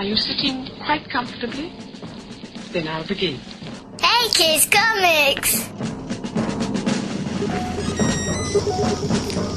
[0.00, 1.70] Are you sitting quite comfortably?
[2.72, 3.38] Then I'll begin.
[4.00, 5.68] Hey Kids Comics!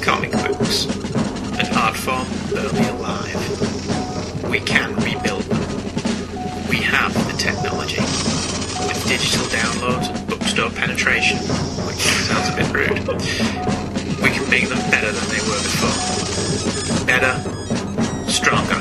[0.04, 0.86] Comic books.
[1.58, 4.52] An art form barely alive.
[4.52, 5.62] We can rebuild them.
[6.68, 8.02] We have the technology.
[8.02, 11.38] With digital downloads and bookstore penetration,
[11.88, 13.00] which sounds a bit rude,
[14.21, 17.05] we can make them better than they were before.
[17.05, 17.39] Better,
[18.30, 18.73] stronger,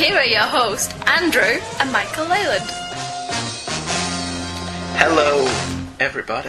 [0.00, 2.64] here are your hosts, Andrew and Michael Leyland.
[4.96, 5.44] Hello,
[6.00, 6.48] everybody.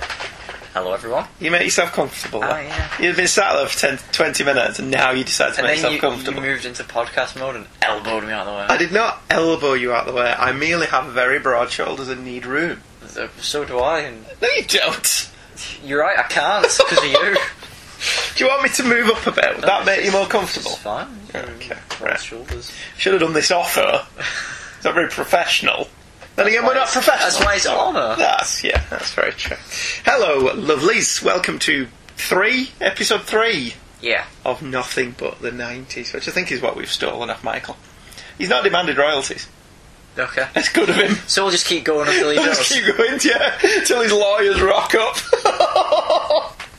[0.74, 1.26] Hello, everyone.
[1.42, 2.42] You make yourself comfortable.
[2.46, 2.64] Oh, there.
[2.64, 2.90] yeah.
[2.98, 5.82] You've been sat there for 10, 20 minutes and now you decide to And make
[5.82, 8.66] then yourself you, you moved into podcast mode and elbowed me out of the way.
[8.70, 10.34] I did not elbow you out of the way.
[10.34, 12.80] I merely have very broad shoulders and need room.
[13.06, 15.30] So, so do I, and No, you don't.
[15.84, 17.36] you're right, I can't because of you.
[18.36, 19.56] Do you want me to move up a bit?
[19.58, 20.72] Would that make you more comfortable?
[20.72, 21.08] It's fine.
[21.34, 22.20] Okay, right.
[22.20, 22.72] shoulders.
[22.98, 24.06] Should have done this offer.
[24.78, 25.88] It's not very professional.
[26.36, 27.30] Then again, we're not professional.
[27.30, 28.16] that's why it's honour.
[28.18, 29.58] That's yeah, that's very true.
[30.06, 31.22] Hello, lovelies.
[31.24, 31.88] Welcome to
[32.18, 34.26] three, episode three Yeah.
[34.46, 37.78] of Nothing But the Nineties, which I think is what we've stolen off Michael.
[38.38, 39.48] He's not demanded royalties.
[40.18, 40.46] Okay.
[40.54, 41.16] That's good of him.
[41.28, 42.68] So we'll just keep going until he Let's does.
[42.80, 45.16] keep going, yeah, till his lawyers rock up.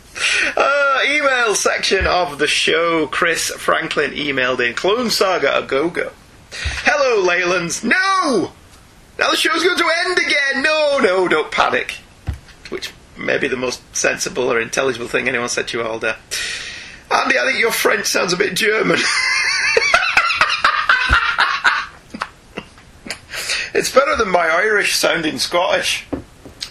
[0.57, 3.07] uh, email section of the show.
[3.07, 6.13] Chris Franklin emailed in Clone Saga a go go.
[6.53, 7.83] Hello, Leylands.
[7.83, 8.53] No!
[9.19, 10.63] Now the show's going to end again.
[10.63, 11.99] No, no, don't panic.
[12.69, 16.15] Which may be the most sensible or intelligible thing anyone said to you all day.
[17.11, 18.99] Andy, I think your French sounds a bit German.
[23.75, 26.07] it's better than my Irish sounding Scottish.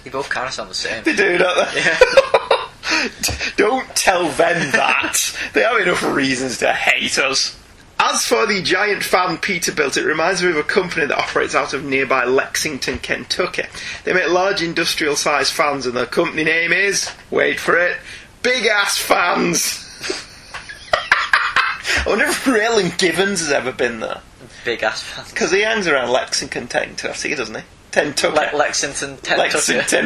[0.03, 1.03] You both kind of sound the same.
[1.03, 1.81] They do, don't they?
[1.81, 1.99] Yeah.
[3.57, 5.37] Don't tell them that.
[5.53, 7.57] they have enough reasons to hate us.
[7.99, 11.73] As for the giant fan Peterbilt, it reminds me of a company that operates out
[11.73, 13.63] of nearby Lexington, Kentucky.
[14.03, 17.97] They make large industrial sized fans, and their company name is, wait for it,
[18.41, 19.87] Big Ass Fans.
[20.93, 24.21] I wonder if Raylan Givens has ever been there.
[24.65, 25.31] Big ass fans.
[25.31, 27.61] Because he hangs around Lexington, Kentucky, doesn't he?
[27.91, 28.35] Kentucky.
[28.35, 29.39] Le- Lexington, Kentucky.
[29.39, 30.05] Lexington,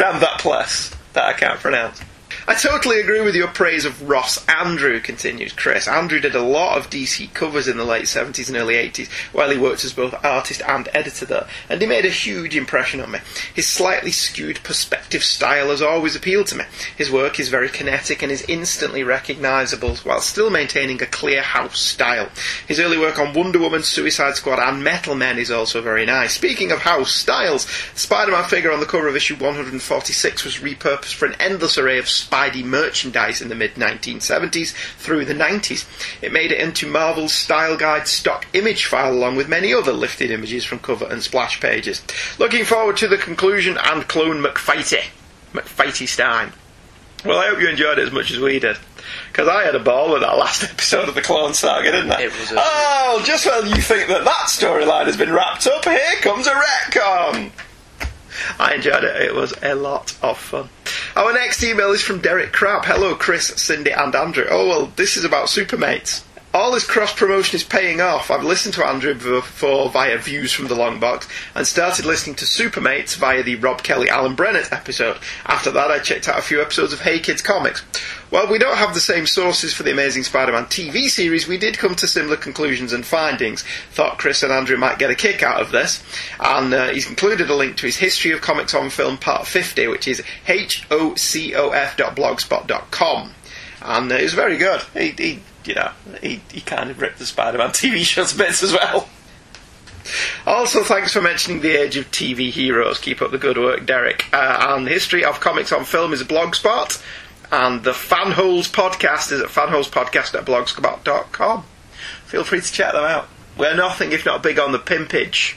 [0.00, 2.00] around that place that I can't pronounce.
[2.48, 5.86] I totally agree with your praise of Ross Andru, continues Chris.
[5.86, 9.50] Andru did a lot of DC covers in the late 70s and early 80s while
[9.50, 13.10] he worked as both artist and editor there, and he made a huge impression on
[13.10, 13.18] me.
[13.54, 16.64] His slightly skewed perspective style has always appealed to me.
[16.96, 21.78] His work is very kinetic and is instantly recognisable while still maintaining a clear house
[21.78, 22.30] style.
[22.66, 26.32] His early work on Wonder Woman, Suicide Squad, and Metal Men is also very nice.
[26.32, 27.64] Speaking of house styles,
[27.94, 31.98] Spider Man figure on the cover of issue 146 was repurposed for an endless array
[31.98, 32.08] of
[32.38, 35.86] Spidey merchandise in the mid 1970s through the 90s.
[36.22, 40.30] It made it into Marvel's Style Guide stock image file along with many other lifted
[40.30, 42.02] images from cover and splash pages.
[42.38, 45.04] Looking forward to the conclusion and clone McFighty.
[45.52, 46.52] McFighty Stein.
[47.24, 48.76] Well, I hope you enjoyed it as much as we did.
[49.32, 52.22] Because I had a ball with that last episode of the Clone Saga, didn't I?
[52.22, 55.84] It was a- Oh, just when you think that that storyline has been wrapped up,
[55.84, 57.50] here comes a retcon!
[58.58, 59.22] I enjoyed it.
[59.22, 60.68] It was a lot of fun.
[61.16, 62.84] Our next email is from Derek Crabb.
[62.84, 64.46] Hello, Chris, Cindy, and Andrew.
[64.48, 66.22] Oh, well, this is about Supermates.
[66.58, 68.32] All this cross promotion is paying off.
[68.32, 72.44] I've listened to Andrew before via Views from the Long Box and started listening to
[72.44, 75.18] Supermates via the Rob Kelly Alan Brennert episode.
[75.46, 77.82] After that, I checked out a few episodes of Hey Kids Comics.
[78.30, 81.58] While we don't have the same sources for the Amazing Spider Man TV series, we
[81.58, 83.62] did come to similar conclusions and findings.
[83.92, 86.02] Thought Chris and Andrew might get a kick out of this,
[86.40, 89.86] and uh, he's included a link to his History of Comics on Film Part 50,
[89.86, 93.34] which is hocof.blogspot.com.
[93.80, 94.82] And uh, it was very good.
[94.92, 95.90] He, he you know,
[96.20, 99.08] he, he kind of ripped the Spider Man TV show to bits as well.
[100.46, 102.98] Also, thanks for mentioning the age of TV heroes.
[102.98, 104.24] Keep up the good work, Derek.
[104.32, 107.02] Uh, and History of Comics on Film is a blogspot,
[107.52, 111.64] and the Fanholes podcast is at fanholespodcast.blogspot.com.
[112.24, 113.28] Feel free to check them out.
[113.58, 115.56] We're nothing if not big on the pimpage.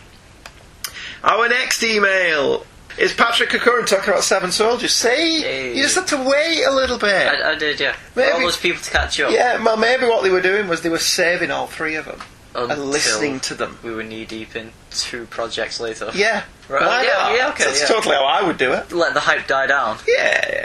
[1.24, 2.66] Our next email
[2.98, 4.94] is Patrick Corcoran talking about Seven Soldiers.
[4.96, 5.42] See?
[5.42, 5.76] Hey.
[5.76, 7.28] You just had to wait a little bit.
[7.28, 7.96] I, I did, yeah.
[8.16, 9.32] Maybe- All those people to catch up.
[9.32, 12.20] Yeah, well, maybe what they were doing was they were saving all three of them
[12.56, 13.78] Until and listening to them.
[13.84, 16.12] We were knee deep in two projects later.
[16.14, 17.88] Yeah, Right, Why yeah, yeah, okay, That's yeah.
[17.88, 18.92] totally how I would do it.
[18.94, 19.98] Let the hype die down.
[20.08, 20.61] Yeah.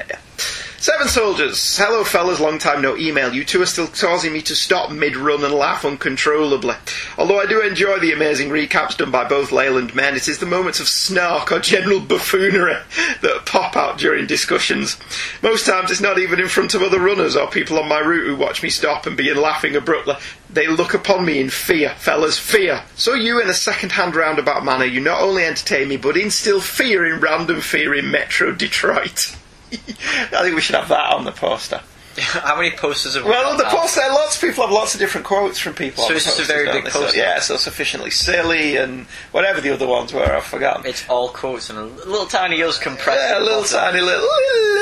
[0.79, 1.79] Seven soldiers.
[1.79, 2.39] Hello, fellas.
[2.39, 3.33] Long time no email.
[3.33, 6.75] You two are still causing me to stop mid-run and laugh uncontrollably.
[7.17, 10.45] Although I do enjoy the amazing recaps done by both Leyland men, it is the
[10.45, 12.77] moments of snark or general buffoonery
[13.23, 14.99] that pop out during discussions.
[15.43, 18.27] Most times it's not even in front of other runners or people on my route
[18.27, 20.17] who watch me stop and begin laughing abruptly.
[20.51, 22.83] They look upon me in fear, fellas, fear.
[22.97, 27.07] So you, in a second-hand roundabout manner, you not only entertain me, but instill fear
[27.07, 29.35] in random fear in Metro Detroit.
[29.73, 31.81] I think we should have that on the poster.
[32.19, 35.01] How many posters have we Well, got the poster, lots of people have lots of
[35.01, 36.05] different quotes from people.
[36.05, 36.91] So on it's the just a very don't big they?
[36.91, 37.19] So, poster.
[37.19, 40.87] yeah, so sufficiently silly and whatever the other ones were, I've forgotten.
[40.87, 43.21] It's all quotes and a little tiny us compressed.
[43.21, 44.27] Yeah, a little tiny little,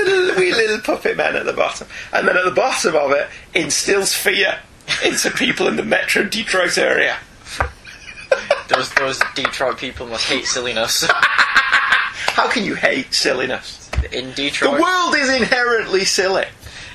[0.05, 3.29] little wee little puppet men at the bottom, and then at the bottom of it
[3.53, 4.61] instills fear
[5.05, 7.17] into people in the Metro Detroit area.
[8.69, 11.05] Those those Detroit people must hate silliness.
[11.11, 13.84] How can you hate silliness?
[14.13, 14.77] In Detroit.
[14.77, 16.45] The world is inherently silly.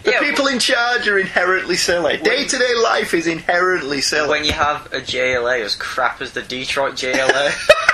[0.03, 2.17] The Yeah, people in charge are inherently silly.
[2.17, 4.29] Day to day life is inherently silly.
[4.29, 7.51] when you have a JLA as crap as the Detroit JLA,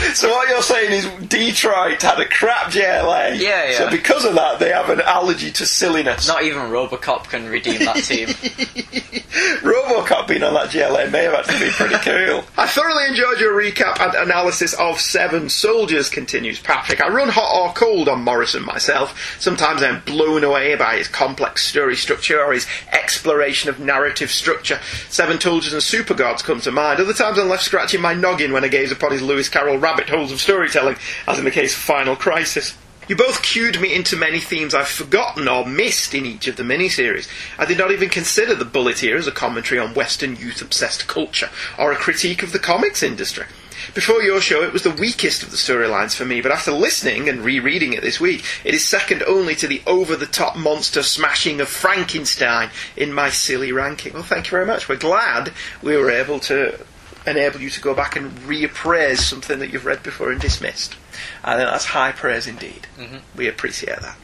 [0.14, 3.38] So what you're saying is Detroit had a crap JLA.
[3.38, 3.78] Yeah, yeah.
[3.78, 6.26] So because of that, they have an allergy to silliness.
[6.26, 8.28] not even RoboCop can redeem that team.
[9.30, 12.44] RoboCop being on that JLA may have actually been pretty cool.
[12.58, 17.00] I thoroughly enjoyed your recap and analysis of Seven Soldiers, continues Patrick.
[17.00, 19.16] I run hot or cold on Morrison myself.
[19.38, 24.80] Sometimes I'm blown away by his complex story structure or his exploration of narrative structure.
[25.08, 27.00] Seven Soldiers and Super Gods come to mind.
[27.00, 30.08] Other times I'm left scratching my noggin when I gaze upon his Lewis Carroll rabbit
[30.08, 30.96] holes of storytelling,
[31.28, 32.76] as in the case of Final Crisis.
[33.10, 36.62] You both cued me into many themes I've forgotten or missed in each of the
[36.62, 37.26] miniseries.
[37.58, 41.50] I did not even consider the Bulleteer as a commentary on Western youth obsessed culture
[41.76, 43.46] or a critique of the comics industry.
[43.94, 47.28] Before your show, it was the weakest of the storylines for me, but after listening
[47.28, 51.02] and rereading it this week, it is second only to the over the top monster
[51.02, 54.12] smashing of Frankenstein in my silly ranking.
[54.12, 54.88] Well, thank you very much.
[54.88, 55.52] We're glad
[55.82, 56.78] we were able to
[57.26, 60.94] enable you to go back and reappraise something that you've read before and dismissed.
[61.44, 62.86] I think that's high praise indeed.
[62.98, 63.18] Mm-hmm.
[63.36, 64.16] We appreciate that.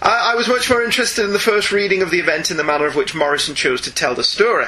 [0.00, 2.64] I, I was much more interested in the first reading of the event in the
[2.64, 4.66] manner of which Morrison chose to tell the story.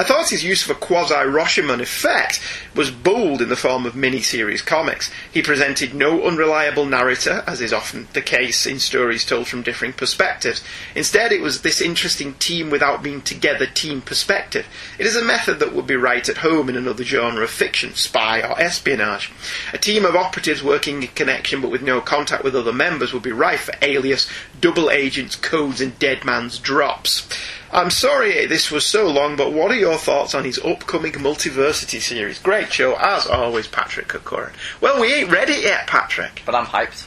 [0.00, 2.40] I thought his use of a quasi Rashomon effect
[2.74, 5.10] was bold in the form of mini-series comics.
[5.30, 9.92] He presented no unreliable narrator, as is often the case in stories told from differing
[9.92, 10.64] perspectives.
[10.94, 14.64] Instead, it was this interesting team without being together team perspective.
[14.98, 17.94] It is a method that would be right at home in another genre of fiction,
[17.94, 19.30] spy or espionage.
[19.74, 23.22] A team of operatives working in connection but with no contact with other members would
[23.22, 24.30] be rife for alias,
[24.62, 27.28] double agents, codes, and dead man's drops.
[27.72, 32.00] I'm sorry this was so long, but what are your thoughts on his upcoming Multiversity
[32.00, 32.38] series?
[32.38, 34.52] Great show, as always, Patrick Corcoran.
[34.80, 36.42] Well, we ain't read it yet, Patrick.
[36.44, 37.06] But I'm hyped.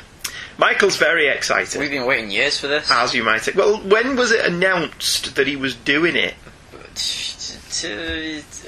[0.57, 1.79] Michael's very excited.
[1.79, 2.89] We've been waiting years for this.
[2.91, 3.41] as you might.
[3.41, 3.57] Think.
[3.57, 6.35] Well, when was it announced that he was doing it?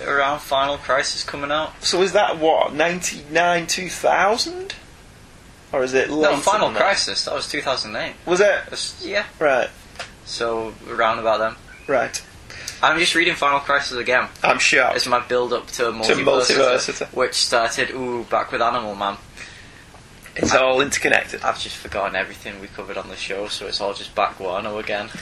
[0.04, 1.84] Around Final Crisis coming out.
[1.84, 4.76] So is that what ninety nine two thousand,
[5.72, 6.78] or is it No, Final that?
[6.78, 7.24] Crisis.
[7.26, 8.16] That was 2008.
[8.26, 9.26] Was it yeah.
[9.40, 9.70] right?
[10.26, 11.56] So around about then.
[11.88, 12.22] Right.
[12.84, 14.28] I'm just reading Final Crisis again.
[14.44, 14.92] I'm sure.
[14.96, 17.08] It's my build up to Multiversity.
[17.14, 19.18] which started ooh back with Animal Man.
[20.36, 21.42] It's all interconnected.
[21.44, 24.78] I've just forgotten everything we covered on the show, so it's all just back guano
[24.80, 25.10] again.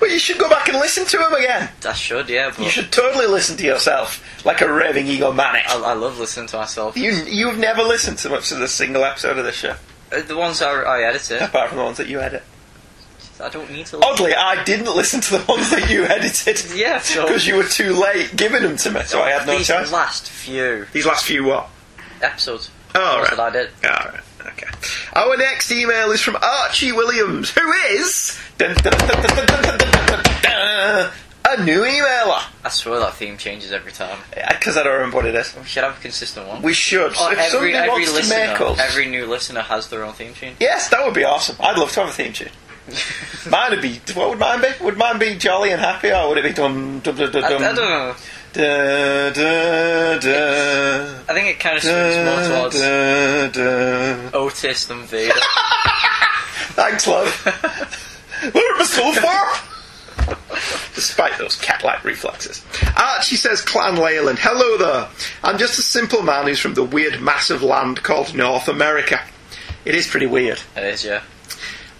[0.00, 1.70] Well, you should go back and listen to him again.
[1.84, 5.66] I should, yeah, but You should totally listen to yourself like a raving egomaniac.
[5.68, 6.96] I, I love listening to myself.
[6.96, 9.74] You you've never listened to much of the single episode of this show,
[10.12, 12.44] Uh, the ones I, I edited, apart from the ones that you edit.
[13.40, 14.02] I don't need to.
[14.04, 16.62] Oddly, I didn't listen to the ones that you edited.
[16.76, 19.56] Yeah, so- because you were too late giving them to me, so I had no
[19.58, 19.92] These choice.
[19.92, 21.68] last few These last few what?
[22.20, 22.70] episodes.
[22.94, 23.36] Oh, ones right.
[23.36, 23.70] that I did.
[23.84, 24.66] Alright, okay.
[25.14, 29.62] Our next email is from Archie Williams, who is dun, dun, dun, dun, dun, dun,
[29.62, 31.10] dun, dun, dun, dun,
[31.50, 32.42] a new emailer.
[32.64, 34.18] I swear that theme changes every time.
[34.50, 35.54] Because I don't remember what it is.
[35.56, 36.60] We should have a consistent one.
[36.60, 37.12] We should.
[37.16, 40.04] Oh, if every somebody every wants to listener, make us, every new listener has their
[40.04, 40.56] own theme tune.
[40.60, 41.56] yes, that would be awesome.
[41.60, 42.50] I'd love to have a theme tune.
[43.50, 44.00] mine would be.
[44.14, 44.68] What would mine be?
[44.84, 47.44] Would mine be jolly and happy, or would it be dum dum dum dum?
[47.44, 48.14] I, I don't know.
[48.50, 54.34] Da, da, da, I think it kind of swings more towards.
[54.34, 55.34] Otis than Vader.
[56.72, 57.28] Thanks, love.
[58.52, 59.68] what am I still for?
[60.94, 62.64] Despite those cat-like reflexes.
[62.96, 65.08] Archie says, Clan Leyland, hello there.
[65.44, 69.20] I'm just a simple man who's from the weird massive land called North America.
[69.84, 70.60] It is pretty weird.
[70.74, 71.22] it is, yeah.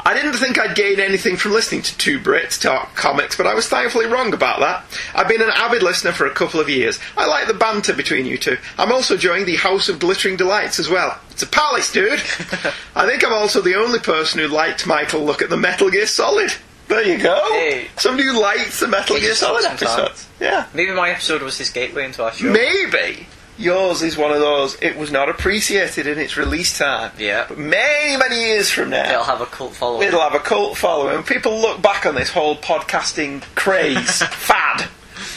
[0.00, 3.54] I didn't think I'd gain anything from listening to two Brits talk comics, but I
[3.54, 4.84] was thankfully wrong about that.
[5.14, 6.98] I've been an avid listener for a couple of years.
[7.16, 8.56] I like the banter between you two.
[8.78, 11.18] I'm also enjoying the House of Glittering Delights as well.
[11.30, 12.12] It's a palace, dude.
[12.96, 16.06] I think I'm also the only person who liked Michael look at the Metal Gear
[16.06, 16.52] Solid.
[16.88, 17.38] There you go.
[17.52, 17.88] Hey.
[17.96, 20.10] Somebody who likes the Metal Gear Solid talks sometimes.
[20.10, 20.26] episode.
[20.44, 20.66] Yeah.
[20.72, 22.50] Maybe my episode was his gateway into our show.
[22.50, 23.26] Maybe
[23.58, 24.76] yours is one of those.
[24.80, 27.12] It was not appreciated in its release time.
[27.18, 27.46] Yeah.
[27.48, 30.06] But many, many years from now, It'll have a cult following.
[30.08, 31.22] it'll have a cult following.
[31.24, 34.88] People look back on this whole podcasting craze, fad,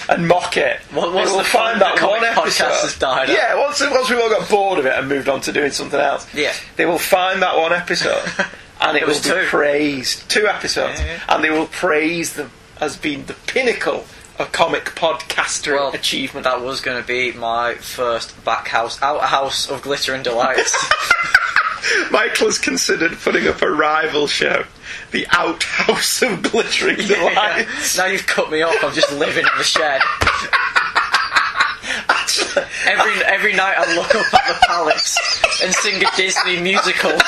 [0.09, 0.79] and mock it.
[0.91, 2.63] They will the find that the one episode.
[2.65, 3.29] podcast has died.
[3.29, 5.99] Yeah, once, once we all got bored of it and moved on to doing something
[5.99, 6.53] else, Yeah.
[6.75, 8.23] they will find that one episode.
[8.83, 9.45] And it It will was be two.
[9.45, 10.27] praised.
[10.27, 10.99] Two episodes.
[10.99, 11.19] Yeah, yeah.
[11.29, 12.49] And they will praise them
[12.79, 14.05] as being the pinnacle
[14.39, 16.43] of comic podcaster well, achievement.
[16.45, 20.75] That was going to be my first back house, out house of glitter and delights.
[22.11, 24.65] Michael has considered putting up a rival show,
[25.11, 27.29] the Outhouse of Glittering Yeah.
[27.29, 27.97] Delights.
[27.97, 28.83] Now you've cut me off.
[28.83, 30.01] I'm just living in the shed.
[32.85, 35.17] Every every night I look up at the palace
[35.61, 37.11] and sing a Disney musical.
[37.11, 37.19] and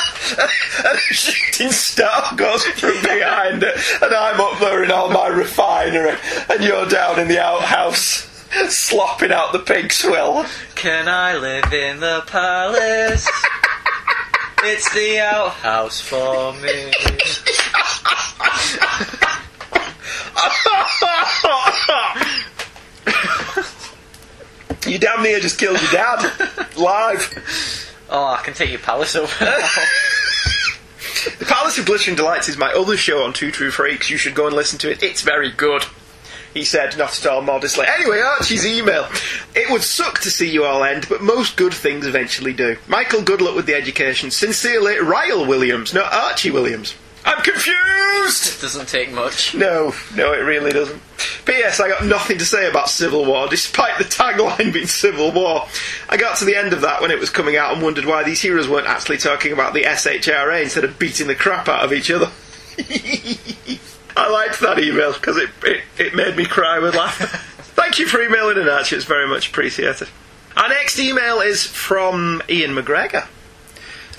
[0.96, 6.18] a shooting star goes from behind it, and I'm up there in all my refinery,
[6.50, 8.30] and you're down in the outhouse.
[8.70, 10.46] Slopping out the pig swill.
[10.76, 13.28] Can I live in the palace?
[14.64, 16.94] It's the outhouse for me.
[24.94, 26.22] you damn near just killed your dad.
[26.78, 27.96] Live.
[28.10, 29.34] Oh, I can take your palace over.
[31.40, 34.10] The Palace of Glittering Delights is my other show on Two True Freaks.
[34.10, 35.02] You should go and listen to it.
[35.02, 35.86] It's very good.
[36.54, 37.86] He said, not at all modestly.
[37.88, 39.08] Anyway, Archie's email.
[39.56, 42.78] It would suck to see you all end, but most good things eventually do.
[42.88, 44.32] Michael, good luck with the education.
[44.32, 46.94] Sincerely, Ryle Williams, not Archie Williams.
[47.26, 48.58] I'm confused!
[48.58, 49.56] It Doesn't take much.
[49.56, 51.02] No, no, it really doesn't.
[51.46, 51.80] P.S.
[51.80, 55.68] I got nothing to say about Civil War, despite the tagline being Civil War.
[56.10, 58.24] I got to the end of that when it was coming out and wondered why
[58.24, 61.94] these heroes weren't actually talking about the SHRA instead of beating the crap out of
[61.94, 62.30] each other.
[64.16, 67.26] I liked that email because it, it, it made me cry with laughter.
[67.76, 68.96] Thank you for emailing in, Archie.
[68.96, 70.08] It's very much appreciated.
[70.56, 73.28] Our next email is from Ian McGregor.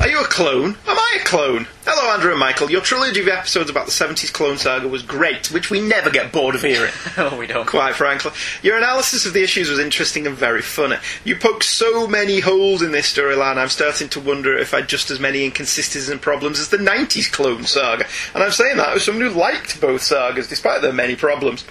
[0.00, 0.76] Are you a clone?
[0.86, 1.66] Am I a clone?
[1.86, 2.70] Hello, Andrew and Michael.
[2.70, 6.32] Your trilogy of episodes about the 70s clone saga was great, which we never get
[6.32, 6.90] bored of hearing.
[7.16, 7.66] Oh, we don't.
[7.66, 8.32] Quite frankly.
[8.62, 10.96] Your analysis of the issues was interesting and very funny.
[11.22, 14.88] You poked so many holes in this storyline, I'm starting to wonder if I had
[14.88, 18.04] just as many inconsistencies and problems as the 90s clone saga.
[18.34, 21.64] And I'm saying that as someone who liked both sagas, despite their many problems.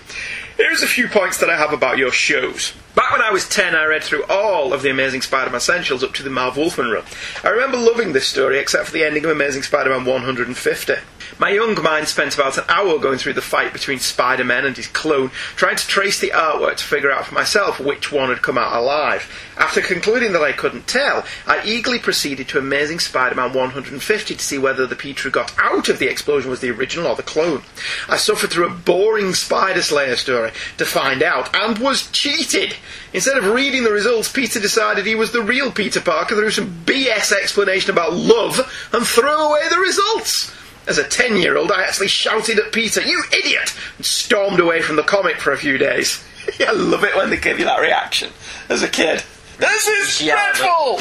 [0.56, 2.74] Here's a few points that I have about your shows.
[2.96, 6.14] Back when I was 10, I read through all of the Amazing Spider-Man Essentials up
[6.14, 7.04] to the Marv Wolfman run.
[7.44, 10.94] I remember loving this story, except for the ending of Amazing Spider-Man 150.
[11.40, 14.86] My young mind spent about an hour going through the fight between Spider-Man and his
[14.86, 18.60] clone, trying to trace the artwork to figure out for myself which one had come
[18.60, 19.28] out alive.
[19.58, 24.60] After concluding that I couldn't tell, I eagerly proceeded to Amazing Spider-Man 150 to see
[24.60, 27.64] whether the Peter who got out of the explosion was the original or the clone.
[28.08, 32.76] I suffered through a boring Spider Slayer story to find out, and was cheated.
[33.13, 36.84] Instead of reading the results, Peter decided he was the real Peter Parker through some
[36.86, 38.60] BS explanation about love
[38.92, 40.54] and threw away the results.
[40.88, 43.74] As a 10 year old, I actually shouted at Peter, You idiot!
[43.98, 46.24] and stormed away from the comic for a few days.
[46.60, 48.32] I love it when they give you that reaction
[48.70, 49.24] as a kid.
[49.60, 51.00] This is Yeah, dreadful!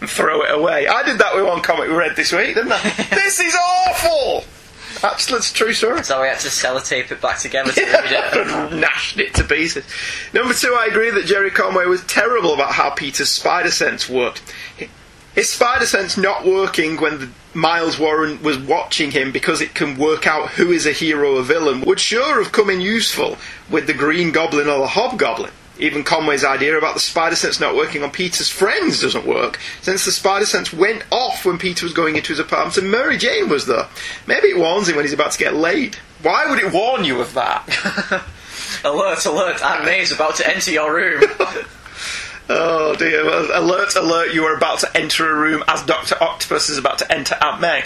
[0.00, 0.88] And throw it away.
[0.88, 2.80] I did that with one comic we read this week, didn't I?
[3.10, 4.44] this is awful!
[5.00, 6.02] That's, that's a true story.
[6.04, 8.72] So we had to sellotape it back together to read it.
[8.80, 9.84] gnashed it to pieces.
[10.32, 14.42] Number two, I agree that Gerry Conway was terrible about how Peter's spider sense worked.
[15.34, 19.96] His spider sense not working when the Miles Warren was watching him because it can
[19.96, 23.38] work out who is a hero or villain would sure have come in useful
[23.70, 25.52] with the Green Goblin or the Hobgoblin.
[25.80, 30.04] Even Conway's idea about the spider sense not working on Peter's friends doesn't work, since
[30.04, 33.48] the spider sense went off when Peter was going into his apartment and Mary Jane
[33.48, 33.88] was there.
[34.26, 35.96] Maybe it warns him when he's about to get laid.
[36.22, 37.66] Why would it warn you of that?
[38.84, 39.64] alert, alert!
[39.64, 41.22] Aunt May's about to enter your room.
[42.52, 43.24] Oh dear!
[43.24, 44.34] Well, alert, alert!
[44.34, 47.60] You are about to enter a room as Doctor Octopus is about to enter Aunt
[47.60, 47.82] May.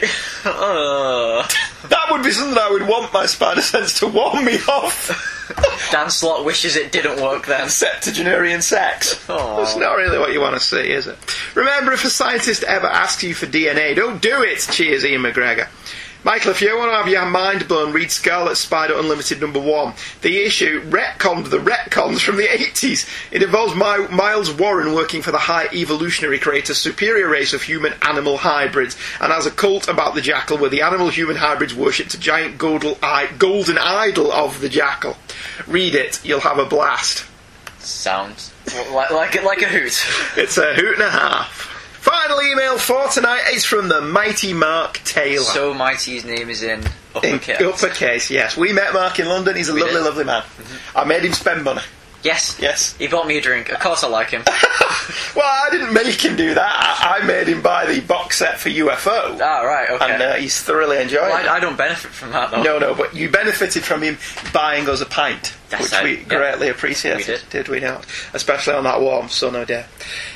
[0.47, 1.47] uh,
[1.88, 5.30] that would be something I would want my spider sense to warn me of.
[5.90, 7.68] Dan Slott wishes it didn't work then.
[7.68, 9.28] Septuagenarian sex.
[9.28, 9.56] Aw.
[9.59, 11.18] That's not really what you want to see, is it?
[11.54, 14.61] Remember, if a scientist ever asks you for DNA, don't do it.
[14.61, 15.68] Cheers, Ian McGregor.
[16.25, 19.93] Michael, if you want to have your mind blown, read Scarlet Spider Unlimited number one.
[20.23, 23.07] The issue retconned the retcons from the 80s.
[23.31, 27.93] It involves My- Miles Warren working for the High Evolutionary Creator's superior race of human
[28.00, 32.12] animal hybrids and has a cult about the jackal where the animal human hybrids worship
[32.14, 35.19] a giant golden, i- golden idol of the jackal.
[35.66, 37.26] Read it, you'll have a blast.
[37.81, 38.50] Sounds
[38.93, 40.02] like like, like a hoot.
[40.38, 41.71] It's a hoot and a half.
[42.25, 45.45] Final email for tonight is from the mighty Mark Taylor.
[45.45, 46.87] So Mighty's name is in in
[47.35, 47.61] uppercase.
[47.61, 48.57] uppercase, yes.
[48.57, 49.54] We met Mark in London.
[49.57, 49.99] He's a We lovely, did.
[50.04, 50.07] Mm-hmm.
[50.07, 50.43] lovely man.
[50.97, 51.83] I made him spend money.
[52.23, 52.57] Yes.
[52.59, 52.97] Yes.
[52.97, 53.69] He bought me a drink.
[53.69, 54.43] Of course I like him.
[55.37, 56.99] Well, I didn't make him do that.
[57.02, 60.12] I, I made him buy the box set for UFO, ah, right, okay.
[60.12, 61.49] and uh, he's thoroughly enjoying Well, it.
[61.49, 62.62] I, I don't benefit from that though.
[62.62, 64.16] No, no, but you benefited from him
[64.52, 67.43] buying us a pint, That's which right, we greatly appreciated.
[67.43, 67.69] We did.
[67.69, 68.07] we not?
[68.33, 69.85] Especially on that warm summer oh day.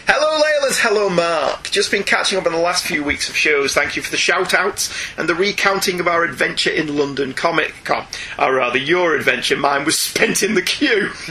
[0.07, 0.79] Hello, Laylas.
[0.81, 1.71] Hello, Mark.
[1.71, 3.75] Just been catching up on the last few weeks of shows.
[3.75, 7.75] Thank you for the shout outs and the recounting of our adventure in London Comic
[7.85, 8.07] Con.
[8.39, 9.57] Or rather, your adventure.
[9.57, 11.11] Mine was spent in the queue.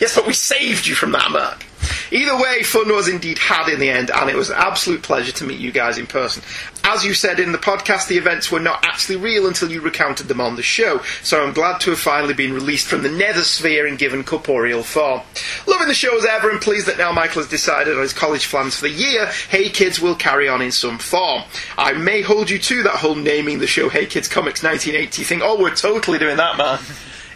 [0.00, 1.64] yes, but we saved you from that, Mark.
[2.10, 5.32] Either way, fun was indeed had in the end, and it was an absolute pleasure
[5.32, 6.42] to meet you guys in person.
[6.84, 10.28] As you said in the podcast, the events were not actually real until you recounted
[10.28, 13.42] them on the show, so I'm glad to have finally been released from the nether
[13.42, 15.20] sphere and given corporeal form.
[15.66, 18.48] Loving the show as ever, and pleased that now Michael has decided on his college
[18.48, 21.42] plans for the year, Hey Kids will carry on in some form.
[21.78, 25.40] I may hold you to that whole naming the show Hey Kids Comics 1980 thing.
[25.42, 26.78] Oh, we're totally doing that, man.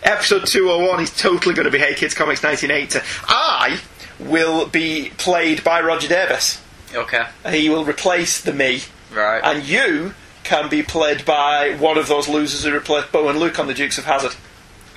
[0.02, 3.00] Episode 201 is totally going to be Hey Kids Comics 1980.
[3.28, 3.80] I
[4.18, 6.60] will be played by Roger Davis.
[6.94, 7.24] Okay.
[7.50, 8.82] He will replace the me,
[9.12, 9.40] Right.
[9.42, 13.58] and you can be played by one of those losers who replaced Bo and Luke
[13.58, 14.36] on the Dukes of Hazzard.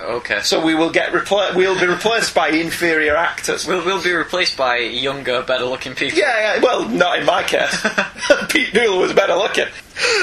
[0.00, 0.40] okay.
[0.42, 3.66] So we will get repla- we'll be replaced by inferior actors.
[3.66, 6.18] We'll, we'll be replaced by younger, better looking people.
[6.18, 7.76] Yeah, yeah, well, not in my case.
[8.48, 9.66] Pete Duel was better looking.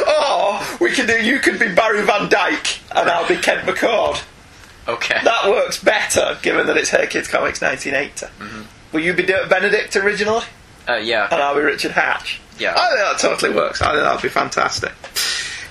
[0.07, 1.23] Or we could do.
[1.23, 4.23] You could be Barry Van Dyke, and I'll be Kent McCord.
[4.87, 5.19] Okay.
[5.23, 8.25] That works better, given that it's Hey Kids Comics 1980.
[8.41, 8.61] Mm-hmm.
[8.91, 10.45] Will you be Benedict originally,
[10.87, 11.27] Uh, yeah.
[11.31, 12.39] and I'll be Richard Hatch?
[12.57, 12.73] Yeah.
[12.75, 13.81] I think that totally works.
[13.81, 14.91] I think that'll be fantastic.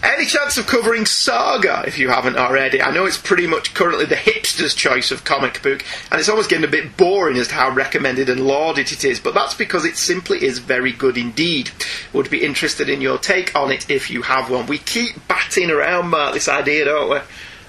[0.03, 2.81] Any chance of covering Saga if you haven't already?
[2.81, 5.83] I know it's pretty much currently the hipster's choice of comic book,
[6.13, 9.19] and it's almost getting a bit boring as to how recommended and lauded it is,
[9.19, 11.71] but that's because it simply is very good indeed.
[12.13, 14.67] Would be interested in your take on it if you have one.
[14.67, 17.19] We keep batting around, Mark, this idea, don't we?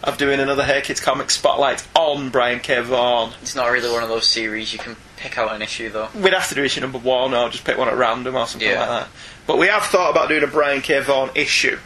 [0.07, 2.79] Of doing another Hey Kids comic spotlight on Brian K.
[2.81, 3.33] Vaughan.
[3.41, 6.07] It's not really one of those series you can pick out an issue though.
[6.15, 8.69] We'd have to do issue number one or just pick one at random or something
[8.69, 8.79] Yeah.
[8.79, 9.09] like that.
[9.47, 10.97] But we have thought about doing a Brian K.
[11.01, 11.77] Vaughan issue.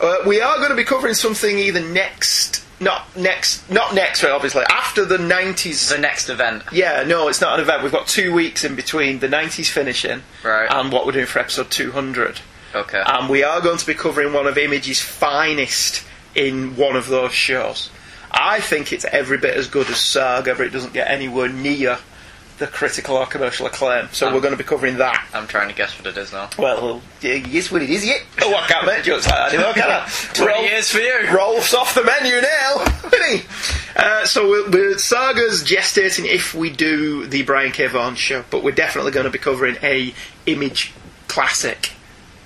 [0.00, 4.30] Uh, we are going to be covering something either next, not next, not next, right,
[4.32, 5.88] obviously, after the 90s.
[5.90, 6.62] The next event.
[6.70, 7.82] yeah, no, it's not an event.
[7.82, 10.68] We've got two weeks in between the 90s finishing Right.
[10.70, 12.38] and what we're doing for episode 200.
[12.72, 13.02] Okay.
[13.04, 17.32] And we are going to be covering one of Image's finest in one of those
[17.32, 17.90] shows.
[18.30, 21.98] I think it's every bit as good as Saga, but it doesn't get anywhere near
[22.58, 24.08] the critical or commercial acclaim.
[24.12, 25.26] So Um, we're going to be covering that.
[25.34, 26.50] I'm trying to guess what it is now.
[26.56, 28.18] Well, yes, what it is, yeah.
[28.42, 30.08] Oh, I can't make jokes like that anymore, can I?
[30.34, 31.30] 20 Roll- years for you.
[31.32, 33.46] Rolf's off the menu now, isn't he?
[33.96, 37.86] Uh, so we're, we're, Saga's gestating if we do the Brian K.
[37.88, 40.14] Vaughan show, but we're definitely going to be covering a
[40.46, 40.92] image
[41.26, 41.90] classic,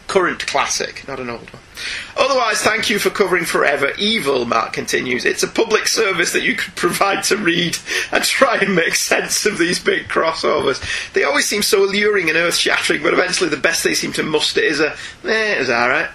[0.06, 1.62] current classic, not an old one.
[2.16, 5.24] Otherwise, thank you for covering Forever Evil, Mark continues.
[5.24, 7.76] It's a public service that you could provide to read
[8.12, 10.82] and try and make sense of these big crossovers.
[11.12, 14.22] They always seem so alluring and earth shattering, but eventually the best they seem to
[14.22, 14.92] muster is a,
[15.24, 16.10] eh, it alright.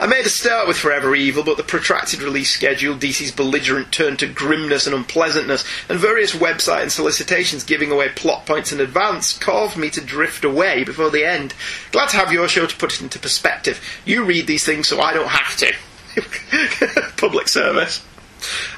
[0.00, 4.16] I made a start with Forever Evil, but the protracted release schedule, DC's belligerent turn
[4.18, 9.36] to grimness and unpleasantness, and various website and solicitations giving away plot points in advance
[9.36, 11.52] caused me to drift away before the end.
[11.90, 13.80] Glad to have your show to put it into perspective.
[14.04, 15.74] You read these things so I don't have to.
[17.16, 18.04] Public service.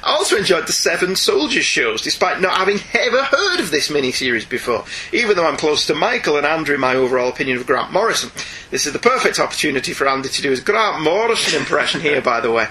[0.03, 4.47] I also enjoyed the Seven Soldiers shows, despite not having ever heard of this miniseries
[4.47, 7.91] before, even though I'm close to Michael and Andrew in my overall opinion of Grant
[7.91, 8.31] Morrison.
[8.71, 12.39] This is the perfect opportunity for Andy to do his Grant Morrison impression here, by
[12.41, 12.67] the way.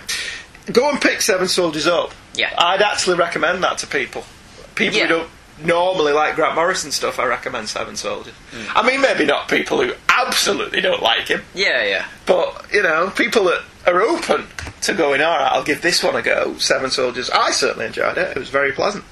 [0.72, 2.12] Go and pick Seven Soldiers up.
[2.35, 2.55] Yeah.
[2.57, 4.24] I'd actually recommend that to people.
[4.74, 5.07] People Yeah.
[5.07, 5.29] who don't
[5.64, 8.35] normally like Grant Morrison stuff, I recommend Seven Soldiers.
[8.53, 8.73] Mm.
[8.75, 11.42] I mean, maybe not people who absolutely don't like him.
[11.55, 12.09] Yeah, yeah.
[12.27, 14.46] But, you know, people that are open
[14.83, 17.31] to going, alright, I'll give this one a go, Seven Soldiers.
[17.31, 18.37] I certainly enjoyed it.
[18.37, 19.05] It was very pleasant.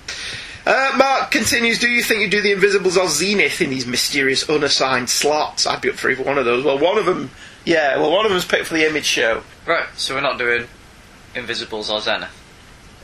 [0.67, 4.49] Uh, Mark continues, do you think you do the Invisibles or Zenith in these mysterious
[4.51, 5.67] unassigned slots?
[5.67, 6.63] I'd be up for either one of those.
[6.63, 7.31] Well, one of them,
[7.65, 9.43] yeah, well, one of them's picked for the Image show.
[9.65, 10.67] Right, so we're not doing
[11.35, 12.38] Invisibles or Zenith.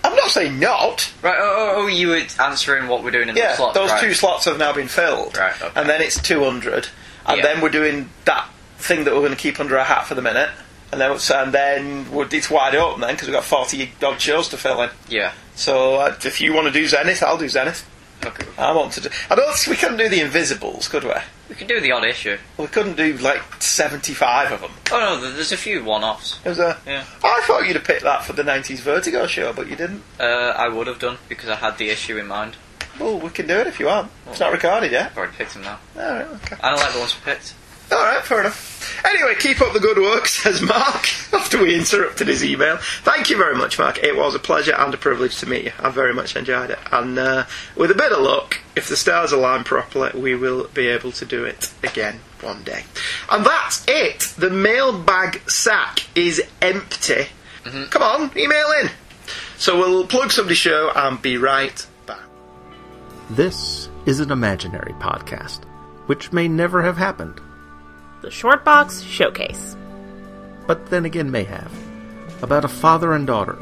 [0.05, 1.11] I'm not saying not.
[1.23, 3.75] Right, oh, oh, oh you were answering what we're doing in Yeah, the slots.
[3.75, 4.01] those right.
[4.01, 5.37] two slots have now been filled.
[5.37, 5.81] Right, okay.
[5.81, 6.89] And then it's 200.
[7.27, 7.43] And Yeah.
[7.43, 10.23] then we're doing that thing that we're going to keep under our hat for the
[10.23, 10.51] minute.
[10.93, 14.57] And then, and then it's wide open then because we've got 40 odd shows to
[14.57, 14.91] fill in.
[15.09, 15.33] Yeah.
[15.57, 17.89] So uh, if you want to do Zenith, I'll do Zenith.
[18.27, 18.47] Okay.
[18.59, 19.09] I want to do.
[19.31, 19.55] I don't.
[19.55, 21.13] think We couldn't do the Invisibles, could we?
[21.49, 22.39] We could do the odd issue.
[22.57, 24.71] We couldn't do like 75 of them.
[24.93, 26.41] Oh no, there's a few one-offs.
[26.45, 26.79] It was a.
[26.87, 27.05] Yeah.
[27.23, 30.03] I thought you'd have picked that for the 90s Vertigo show, but you didn't.
[30.19, 30.25] Uh,
[30.57, 32.57] I would have done because I had the issue in mind.
[32.99, 34.11] Well, we can do it if you want.
[34.29, 35.11] It's not recorded yet.
[35.11, 35.79] I've already picked them now.
[35.97, 36.57] Alright, okay.
[36.63, 37.55] I don't like the ones we picked.
[37.93, 39.05] Alright, fair enough.
[39.05, 42.79] Anyway, keep up the good work, says Mark, after we interrupted his email.
[43.03, 43.99] Thank you very much, Mark.
[44.03, 45.73] It was a pleasure and a privilege to meet you.
[45.79, 46.79] I very much enjoyed it.
[46.91, 47.45] And uh,
[47.77, 51.25] with a bit of luck, if the stars align properly, we will be able to
[51.25, 52.85] do it again one day.
[53.31, 54.21] And that's it.
[54.37, 57.27] The mailbag sack is empty.
[57.91, 58.91] Come on, email in.
[59.57, 62.21] So we'll plug somebody's show and be right back.
[63.31, 65.65] This is an imaginary podcast,
[66.07, 67.41] which may never have happened,
[68.25, 69.77] The Shortbox Showcase.
[70.67, 71.71] but then again may have.
[72.43, 73.59] About a father and daughter.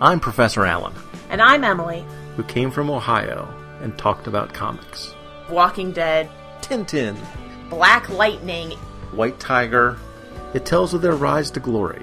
[0.00, 0.94] I'm Professor Allen,
[1.28, 3.48] And I'm Emily, who came from Ohio
[3.80, 5.14] and talked about comics.
[5.48, 6.28] Walking Dead,
[6.60, 7.16] Tintin,
[7.68, 8.72] Black Lightning,
[9.12, 9.96] White Tiger.
[10.54, 12.02] It tells of their rise to glory,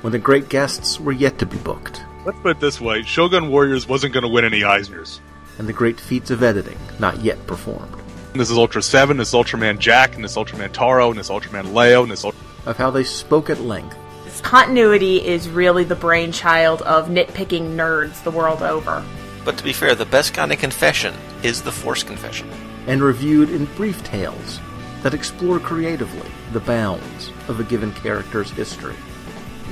[0.00, 3.50] when the great guests were yet to be booked, Let's put it this way: Shogun
[3.50, 5.20] Warriors wasn't going to win any Eisners.
[5.58, 7.94] and the great feats of editing not yet performed.
[8.34, 11.74] This is Ultra Seven, this is Ultraman Jack, and this Ultraman Taro, and this Ultraman
[11.74, 15.94] Leo, and this Ultra- Of how they spoke at length, This continuity is really the
[15.94, 19.04] brainchild of nitpicking nerds the world over.
[19.44, 22.48] But to be fair, the best kind of confession is the Force confession.
[22.86, 24.58] and reviewed in brief tales
[25.02, 28.96] that explore creatively the bounds of a given character's history,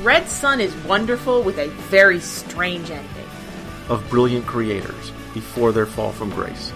[0.03, 3.27] Red Sun is wonderful with a very strange ending.
[3.89, 6.73] of brilliant creators before their fall from grace.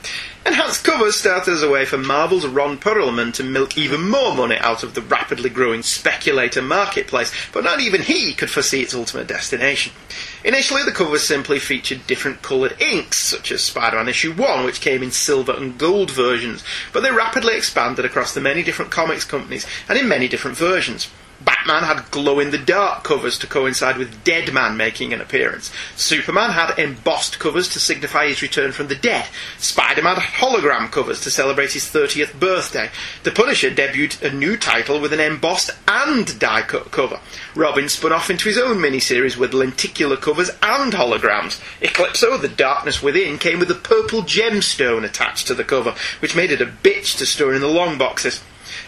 [0.44, 4.58] Enhanced covers started as a way for Marvel's Ron Perelman to milk even more money
[4.58, 9.28] out of the rapidly growing speculator marketplace, but not even he could foresee its ultimate
[9.28, 9.94] destination.
[10.44, 15.04] Initially, the covers simply featured different coloured inks, such as Spider-Man issue 1, which came
[15.04, 19.68] in silver and gold versions, but they rapidly expanded across the many different comics companies
[19.88, 21.08] and in many different versions.
[21.41, 25.71] Batman had glow in the dark covers to coincide with Dead Man making an appearance.
[25.95, 29.28] Superman had embossed covers to signify his return from the dead.
[29.58, 32.89] Spider Man had hologram covers to celebrate his 30th birthday.
[33.24, 37.19] The Punisher debuted a new title with an embossed and die cut cover.
[37.54, 41.62] Robin spun off into his own miniseries with lenticular covers and holograms.
[41.82, 46.52] Eclipso, The Darkness Within, came with a purple gemstone attached to the cover, which made
[46.52, 48.41] it a bitch to store in the long boxes.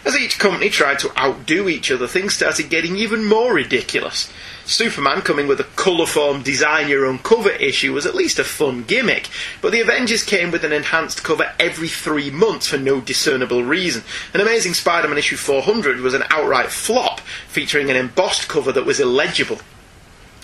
[0.04, 4.32] As each company tried to outdo each other, things started getting even more ridiculous.
[4.64, 8.84] Superman coming with a colourform design your own cover issue was at least a fun
[8.84, 9.28] gimmick,
[9.60, 14.02] but the Avengers came with an enhanced cover every three months for no discernible reason.
[14.34, 18.86] An Amazing Spider Man issue 400 was an outright flop, featuring an embossed cover that
[18.86, 19.58] was illegible.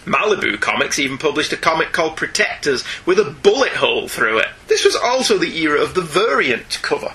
[0.05, 4.49] Malibu Comics even published a comic called Protectors with a bullet hole through it.
[4.69, 7.15] This was also the era of the variant cover.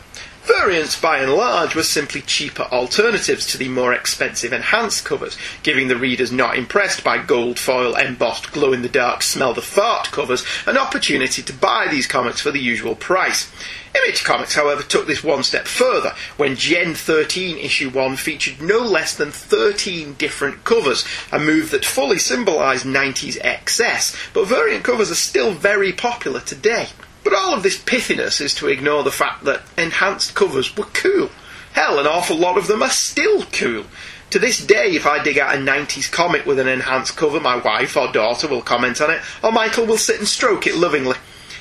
[0.57, 5.89] Variants, by and large, were simply cheaper alternatives to the more expensive enhanced covers, giving
[5.89, 10.09] the readers not impressed by gold foil embossed glow in the dark smell the fart
[10.11, 13.51] covers an opportunity to buy these comics for the usual price.
[13.93, 18.79] Image Comics, however, took this one step further when Gen 13 issue 1 featured no
[18.79, 25.11] less than 13 different covers, a move that fully symbolised 90s excess, but variant covers
[25.11, 26.87] are still very popular today.
[27.29, 31.29] But all of this pithiness is to ignore the fact that enhanced covers were cool.
[31.73, 33.85] Hell, an awful lot of them are still cool.
[34.31, 37.57] To this day, if I dig out a 90s comic with an enhanced cover, my
[37.57, 41.17] wife or daughter will comment on it, or Michael will sit and stroke it lovingly.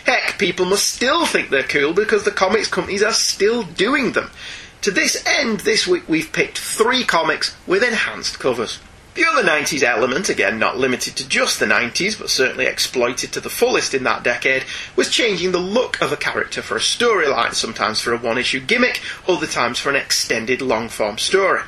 [0.06, 4.30] Heck, people must still think they're cool because the comics companies are still doing them.
[4.80, 8.78] To this end, this week we've picked three comics with enhanced covers.
[9.18, 13.40] The other 90s element, again not limited to just the 90s, but certainly exploited to
[13.40, 14.62] the fullest in that decade,
[14.94, 18.60] was changing the look of a character for a storyline, sometimes for a one issue
[18.60, 21.62] gimmick, other times for an extended long form story.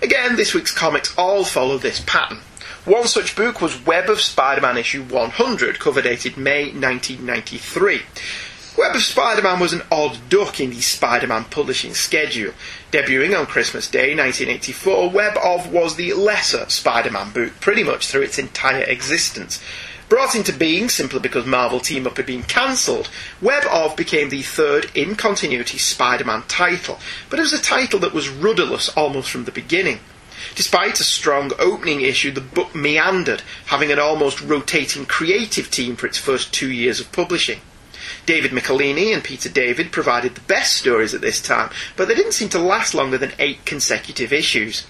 [0.00, 2.38] Again, this week's comics all follow this pattern.
[2.84, 8.02] One such book was Web of Spider Man issue 100, cover dated May 1993.
[8.74, 12.54] Web of Spider-Man was an odd duck in the Spider-Man publishing schedule.
[12.90, 18.22] Debuting on Christmas Day 1984, Web of was the lesser Spider-Man book pretty much through
[18.22, 19.62] its entire existence.
[20.08, 23.10] Brought into being simply because Marvel Team Up had been cancelled,
[23.42, 28.00] Web of became the third in continuity Spider Man title, but it was a title
[28.00, 30.00] that was rudderless almost from the beginning.
[30.54, 36.06] Despite a strong opening issue, the book meandered, having an almost rotating creative team for
[36.06, 37.60] its first two years of publishing.
[38.26, 42.32] David Michelinie and Peter David provided the best stories at this time, but they didn't
[42.32, 44.86] seem to last longer than eight consecutive issues.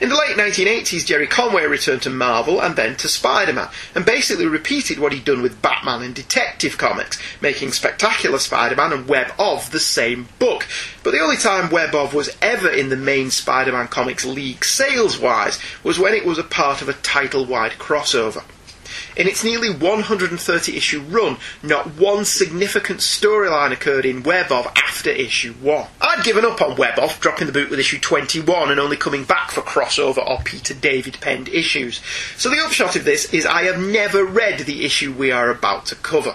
[0.00, 4.06] In the late 1980s, Gerry Conway returned to Marvel and then to Spider Man, and
[4.06, 9.08] basically repeated what he'd done with Batman and Detective Comics, making Spectacular Spider Man and
[9.08, 10.68] Web of the same book.
[11.02, 14.64] But the only time Web of was ever in the main Spider Man Comics League
[14.64, 18.44] sales wise was when it was a part of a title wide crossover.
[19.16, 25.10] In its nearly 130 issue run, not one significant storyline occurred in Web of after
[25.10, 25.86] issue 1.
[26.00, 29.24] I'd given up on Web of, dropping the boot with issue 21 and only coming
[29.24, 32.00] back for crossover or Peter David penned issues.
[32.36, 35.86] So the upshot of this is I have never read the issue we are about
[35.86, 36.34] to cover.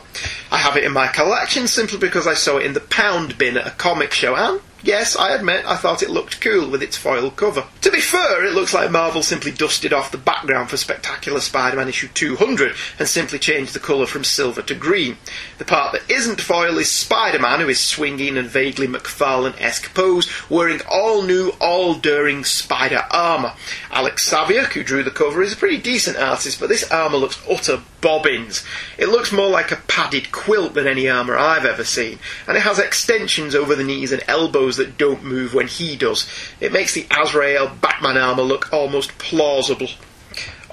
[0.51, 3.57] I have it in my collection simply because I saw it in the pound bin
[3.57, 6.95] at a comic show and Yes, I admit I thought it looked cool with its
[6.95, 7.65] foil cover.
[7.81, 11.89] To be fair, it looks like Marvel simply dusted off the background for Spectacular Spider-Man
[11.89, 15.17] issue 200 and simply changed the colour from silver to green.
[15.57, 20.29] The part that isn't foil is Spider-Man, who is swinging in a vaguely McFarlane-esque pose,
[20.49, 23.55] wearing all new, all-daring spider armour.
[23.91, 27.45] Alex Saviuk, who drew the cover, is a pretty decent artist, but this armour looks
[27.51, 28.63] utter bobbins.
[28.97, 32.61] It looks more like a padded quilt than any armour I've ever seen, and it
[32.61, 36.25] has extensions over the knees and elbows that don't move when he does.
[36.61, 39.89] It makes the Azrael Batman armour look almost plausible.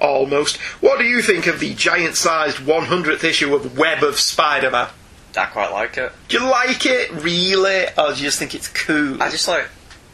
[0.01, 0.59] Almost.
[0.81, 4.89] What do you think of the giant sized 100th issue of Web of Spider Man?
[5.37, 6.13] I quite like it.
[6.29, 7.87] Do you like it, really?
[7.99, 9.21] Or do you just think it's cool?
[9.21, 9.69] I just like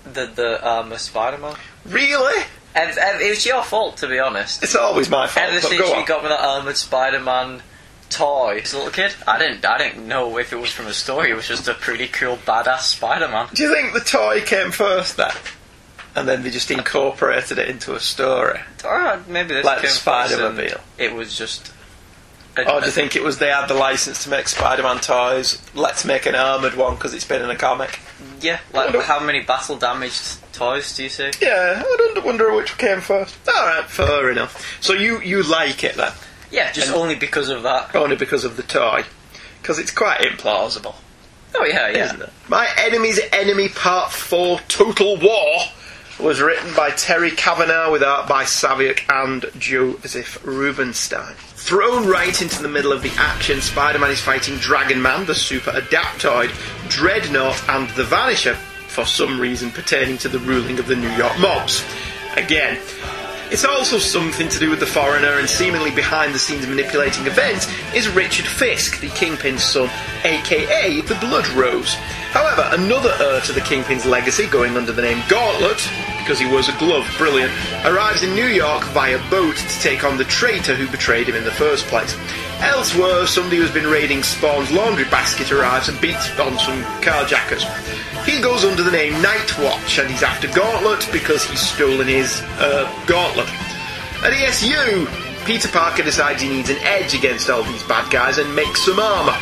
[0.04, 1.54] the the um, Spider-Man.
[1.86, 2.44] Really?
[2.74, 4.62] And, and it was your fault, to be honest.
[4.62, 5.46] It's always my fault.
[5.46, 6.04] Ever but since go you on.
[6.04, 7.62] got me that armored Spider-Man
[8.10, 10.92] toy as a little kid, I didn't I didn't know if it was from a
[10.92, 11.30] story.
[11.30, 13.48] It was just a pretty cool, badass Spider-Man.
[13.54, 15.32] Do you think the toy came first then?
[16.14, 18.60] And then they just incorporated it into a story?
[18.84, 20.80] Or uh, maybe this Like came first and Spider-Mobile.
[20.98, 21.72] It was just.
[22.56, 25.60] a- Or do you think it was they had the license to make Spider-Man toys?
[25.74, 28.00] Let's make an armoured one because it's been in a comic.
[28.40, 31.30] Yeah, like how many battle damaged toys do you see?
[31.40, 33.34] Yeah, I don't wonder which came first.
[33.48, 34.52] All right, fair enough.
[34.82, 36.12] So you you like it then,
[36.50, 37.94] Yeah, just And- only because of that.
[37.96, 39.04] only because of the toy,
[39.62, 40.96] because it's quite implausible,
[41.54, 42.04] Oh yeah, yeah.
[42.04, 42.32] isn't it?
[42.48, 45.62] My enemy's enemy part four, Total War,
[46.18, 51.34] was written by Terry Kavanagh with art by Saviuk and Josef Rubinstein.
[51.56, 55.70] Thrown right into the middle of the action, Spider-Man is fighting Dragon Man, the super
[55.70, 56.50] adaptoid,
[56.90, 58.56] Dreadnought, and the Vanisher,
[58.90, 61.84] for some reason pertaining to the ruling of the New York mobs.
[62.36, 62.76] Again,
[63.50, 67.68] it's also something to do with the foreigner and seemingly behind the scenes manipulating events
[67.94, 69.88] is Richard Fisk, the Kingpin's son,
[70.24, 71.94] aka the Blood Rose.
[72.30, 76.68] However, another heir to the Kingpin's legacy, going under the name Gauntlet, because he wears
[76.68, 77.52] a glove, brilliant,
[77.84, 81.44] arrives in New York via boat to take on the traitor who betrayed him in
[81.44, 82.16] the first place.
[82.62, 87.64] Elsewhere, somebody who's been raiding Spawn's laundry basket arrives and beats on some carjackers.
[88.24, 92.84] He goes under the name Nightwatch and he's after Gauntlet because he's stolen his uh,
[93.06, 93.48] gauntlet.
[94.22, 95.06] At ESU,
[95.46, 98.98] Peter Parker decides he needs an edge against all these bad guys and makes some
[98.98, 99.36] armour.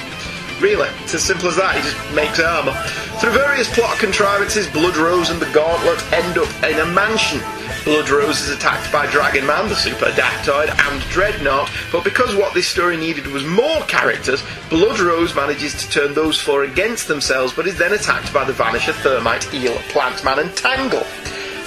[0.61, 2.73] Really, it's as simple as that, he just makes armour.
[3.21, 7.41] Through various plot contrivances, Blood Rose and the Gauntlet end up in a mansion.
[7.85, 12.55] Blood Rose is attacked by Dragon Man, the super adaptoid, and Dreadnought, but because what
[12.55, 17.53] this story needed was more characters, Blood Rose manages to turn those four against themselves,
[17.53, 21.07] but is then attacked by the Vanisher, Thermite, Eel, Plant Man, and Tangle.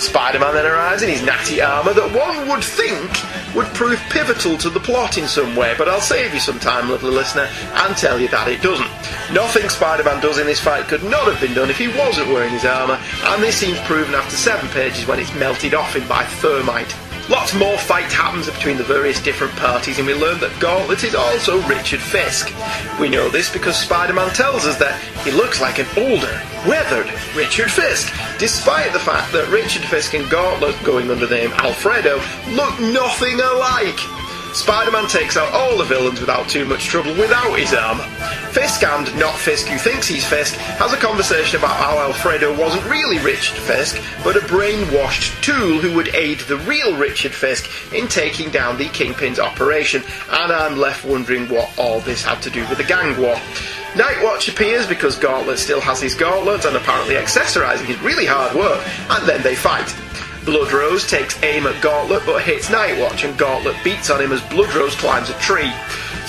[0.02, 3.10] Spider-Man then arrives in his natty armour that one would think
[3.56, 6.90] would prove pivotal to the plot in some way, but I'll save you some time,
[6.90, 8.90] lovely listener, and tell you that it doesn't.
[9.32, 12.52] Nothing Spider-Man does in this fight could not have been done if he wasn't wearing
[12.52, 16.24] his armour, and this seems proven after seven pages when it's melted off him by
[16.24, 16.96] Thermite.
[17.32, 21.16] Lots more fight happens between the various different parties, and we learn that Gauntlet is
[21.16, 22.52] also Richard Fisk.
[23.00, 27.72] We know this because Spider-Man tells us that he looks like an older, weathered Richard
[27.72, 32.18] Fisk, despite the fact that Richard Fisk and Gauntlet, going under the name Alfredo,
[32.50, 33.96] look nothing alike.
[34.54, 38.04] Spider-Man takes out all the villains without too much trouble without his armour.
[38.52, 42.84] Fisk and not Fisk who thinks he's Fisk has a conversation about how Alfredo wasn't
[42.90, 48.08] really Richard Fisk, but a brainwashed tool who would aid the real Richard Fisk in
[48.10, 52.68] taking down the Kingpin's operation, and I'm left wondering what all this had to do
[52.68, 53.36] with the gang war.
[53.94, 58.82] Nightwatch appears because Gauntlet still has his gauntlet and apparently accessorising his really hard work,
[59.10, 59.94] and then they fight.
[60.44, 64.98] Bloodrose takes aim at Gauntlet but hits Nightwatch, and Gauntlet beats on him as Bloodrose
[64.98, 65.72] climbs a tree.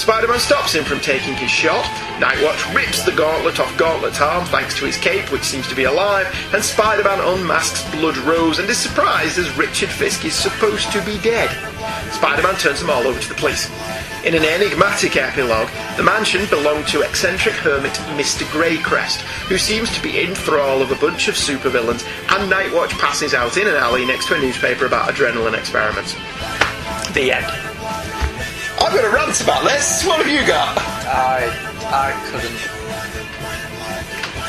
[0.03, 1.85] Spider-Man stops him from taking his shot.
[2.19, 5.85] Nightwatch rips the gauntlet off Gauntlet's arm thanks to his cape, which seems to be
[5.85, 11.01] alive, and Spider-Man unmasks Blood Rose and is surprised as Richard Fisk is supposed to
[11.05, 11.51] be dead.
[12.13, 13.71] Spider-Man turns them all over to the police.
[14.25, 18.43] In an enigmatic epilogue, the mansion belonged to eccentric hermit Mr.
[18.47, 22.05] Greycrest, who seems to be in thrall of a bunch of supervillains,
[22.37, 26.15] and Nightwatch passes out in an alley next to a newspaper about adrenaline experiments.
[27.15, 28.32] The end.
[28.83, 30.05] I've got a rant about this.
[30.05, 30.77] What have you got?
[31.07, 31.49] I
[31.87, 32.61] I couldn't.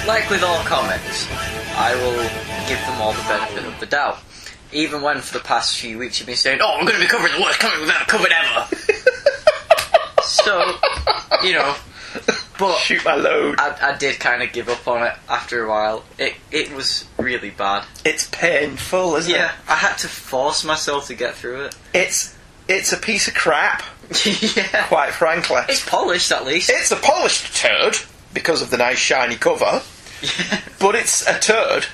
[0.08, 1.28] Like with all comics,
[1.78, 2.18] I will
[2.68, 4.20] give them all the benefit of the doubt.
[4.72, 7.08] Even when for the past few weeks you've been saying, "Oh, I'm going to be
[7.08, 8.68] covering the worst comic we've ever covered ever."
[10.24, 10.74] so,
[11.44, 11.76] you know,
[12.58, 13.60] but Shoot my load.
[13.60, 16.04] I, I did kind of give up on it after a while.
[16.18, 17.86] It it was really bad.
[18.04, 19.56] It's painful, isn't Yeah, it?
[19.70, 21.76] I had to force myself to get through it.
[21.94, 22.36] It's
[22.68, 23.84] it's a piece of crap,
[24.56, 25.62] yeah, quite frankly.
[25.70, 26.70] it's polished at least.
[26.70, 27.98] It's a polished turd
[28.34, 29.82] because of the nice shiny cover,
[30.80, 31.86] but it's a turd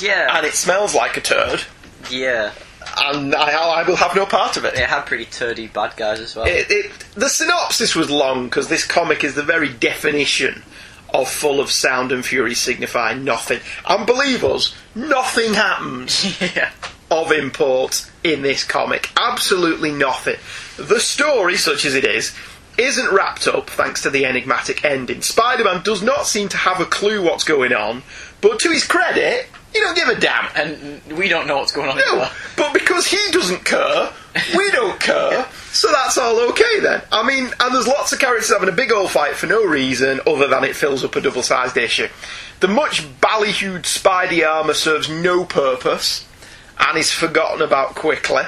[0.00, 1.62] yeah, and it smells like a turd,
[2.10, 2.52] yeah.
[2.98, 4.74] and I, I will have no part of it.
[4.74, 6.46] It had pretty turdy bad guys as well.
[6.46, 10.62] It, it, the synopsis was long because this comic is the very definition
[11.12, 13.60] of full of sound and fury signifying nothing.
[13.88, 16.72] And believe us, nothing happens yeah.
[17.22, 19.10] Of import in this comic.
[19.16, 20.36] Absolutely nothing.
[20.76, 22.34] The story, such as it is,
[22.76, 25.22] isn't wrapped up thanks to the enigmatic ending.
[25.22, 28.02] Spider Man does not seem to have a clue what's going on,
[28.40, 30.48] but to his credit, he don't give a damn.
[30.56, 31.96] And we don't know what's going on.
[31.96, 32.30] No, either.
[32.56, 34.10] but because he doesn't care,
[34.56, 37.02] we don't care, so that's all okay then.
[37.12, 40.20] I mean, and there's lots of characters having a big old fight for no reason
[40.26, 42.08] other than it fills up a double sized issue.
[42.60, 46.26] The much ballyhooed Spidey armour serves no purpose
[46.78, 48.42] and is forgotten about quickly.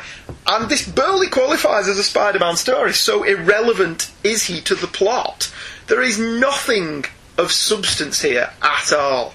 [0.46, 4.86] And this barely qualifies as a Spider Man story, so irrelevant is he to the
[4.86, 5.52] plot.
[5.86, 7.04] There is nothing
[7.38, 9.34] of substance here at all.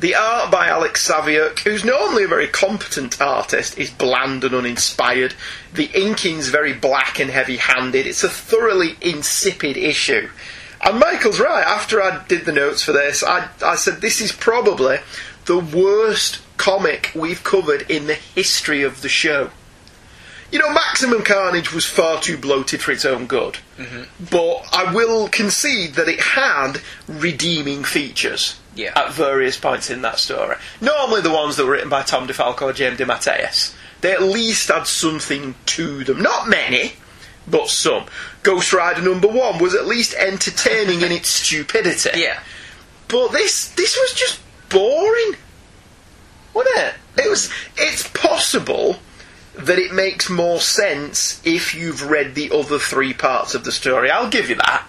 [0.00, 5.34] The art by Alex Saviuk, who's normally a very competent artist, is bland and uninspired.
[5.74, 8.06] The inking's very black and heavy handed.
[8.06, 10.30] It's a thoroughly insipid issue.
[10.80, 14.32] And Michael's right, after I did the notes for this, I, I said this is
[14.32, 15.00] probably
[15.44, 19.48] the worst comic we've covered in the history of the show.
[20.52, 23.56] You know, Maximum Carnage was far too bloated for its own good.
[23.78, 24.02] Mm-hmm.
[24.30, 28.92] But I will concede that it had redeeming features Yeah.
[28.94, 30.56] at various points in that story.
[30.82, 33.72] Normally the ones that were written by Tom DeFalco or James DeMatteis.
[34.02, 36.20] They at least had something to them.
[36.20, 36.94] Not many,
[37.48, 38.04] but some.
[38.42, 42.20] Ghost Rider number one was at least entertaining in its stupidity.
[42.20, 42.40] Yeah.
[43.08, 45.36] But this this was just boring.
[46.54, 46.94] Wasn't it?
[47.24, 48.96] It was it's possible
[49.54, 54.10] that it makes more sense if you've read the other three parts of the story.
[54.10, 54.86] I'll give you that.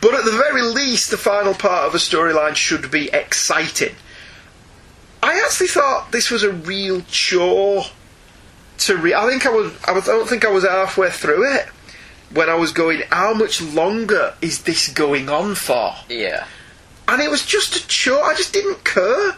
[0.00, 3.94] But at the very least, the final part of a storyline should be exciting.
[5.22, 7.84] I actually thought this was a real chore
[8.78, 9.14] to read.
[9.14, 9.72] I think I was.
[9.86, 11.66] I don't think I was halfway through it
[12.32, 13.02] when I was going.
[13.10, 15.94] How much longer is this going on for?
[16.08, 16.46] Yeah.
[17.08, 18.22] and it was just a chore.
[18.24, 19.32] I just didn't care.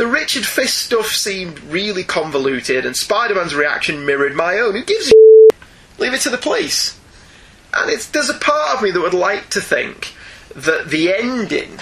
[0.00, 4.72] The Richard Fisk stuff seemed really convoluted, and Spider-Man's reaction mirrored my own.
[4.72, 5.12] Who gives a
[5.98, 6.98] Leave it to the police.
[7.74, 10.14] And it's there's a part of me that would like to think
[10.56, 11.80] that the ending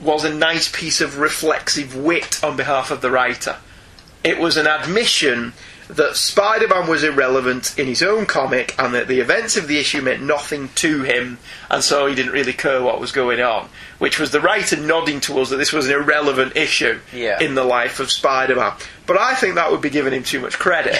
[0.00, 3.58] was a nice piece of reflexive wit on behalf of the writer.
[4.24, 5.52] It was an admission
[5.94, 9.78] that Spider Man was irrelevant in his own comic and that the events of the
[9.78, 11.38] issue meant nothing to him,
[11.70, 13.68] and so he didn't really care what was going on.
[13.98, 17.40] Which was the writer nodding to us that this was an irrelevant issue Yeah.
[17.40, 18.72] in the life of Spider Man.
[19.06, 20.96] But I think that would be giving him too much credit.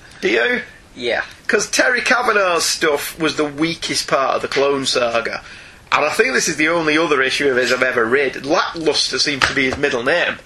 [0.20, 0.62] Do you?
[0.96, 1.24] Yeah.
[1.46, 5.44] Because Terry Kavanagh's stuff was the weakest part of the Clone Saga.
[5.92, 8.44] And I think this is the only other issue of his I've ever read.
[8.44, 10.36] Lackluster seems to be his middle name.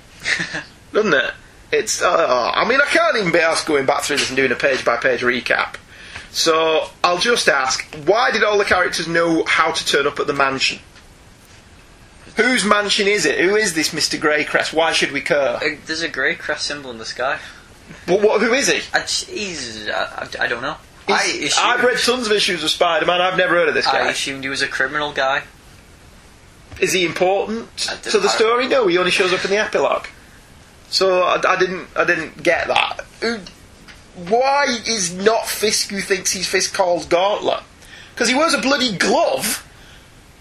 [0.93, 1.33] Doesn't it?
[1.73, 2.03] It's.
[2.03, 4.57] Uh, I mean, I can't even be asked going back through this and doing a
[4.57, 5.77] page by page recap.
[6.31, 10.27] So I'll just ask: Why did all the characters know how to turn up at
[10.27, 10.79] the mansion?
[12.37, 13.41] Whose mansion is it?
[13.41, 14.19] Who is this Mr.
[14.19, 14.73] Greycrest?
[14.73, 15.57] Why should we care?
[15.57, 17.39] Uh, There's a grey crest symbol in the sky.
[18.07, 18.81] What, what, who is he?
[18.95, 19.89] I, he's.
[19.89, 19.93] I,
[20.41, 20.77] I, I don't know.
[21.07, 23.21] He's- I I've read tons of issues of Spider-Man.
[23.21, 24.07] I've never heard of this guy.
[24.07, 25.43] I assumed he was a criminal guy.
[26.81, 28.67] Is he important to the story?
[28.69, 30.07] No, he only shows up in the epilogue.
[30.93, 33.01] So I, I didn't, I didn't get that.
[34.29, 37.61] Why is not Fisk who thinks he's Fisk called Gauntlet?
[38.13, 39.67] Because he wears a bloody glove.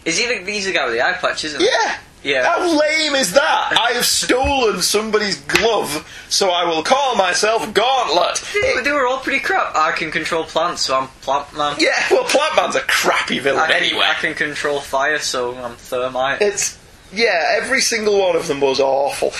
[0.04, 1.66] Is he the, he's the guy with the eye patch, isn't he?
[1.66, 1.97] Yeah.
[2.24, 2.43] Yeah.
[2.45, 3.78] How lame is that?
[3.80, 8.43] I have stolen somebody's glove, so I will call myself Gauntlet.
[8.54, 9.74] They, they were all pretty crap.
[9.76, 11.78] I can control plants, so I'm Plant Man.
[11.80, 14.06] Yeah, well, Plant Man's a crappy I villain can, anyway.
[14.06, 16.41] I can control fire, so I'm Thermite.
[16.41, 16.78] It's
[17.12, 19.32] yeah, every single one of them was awful.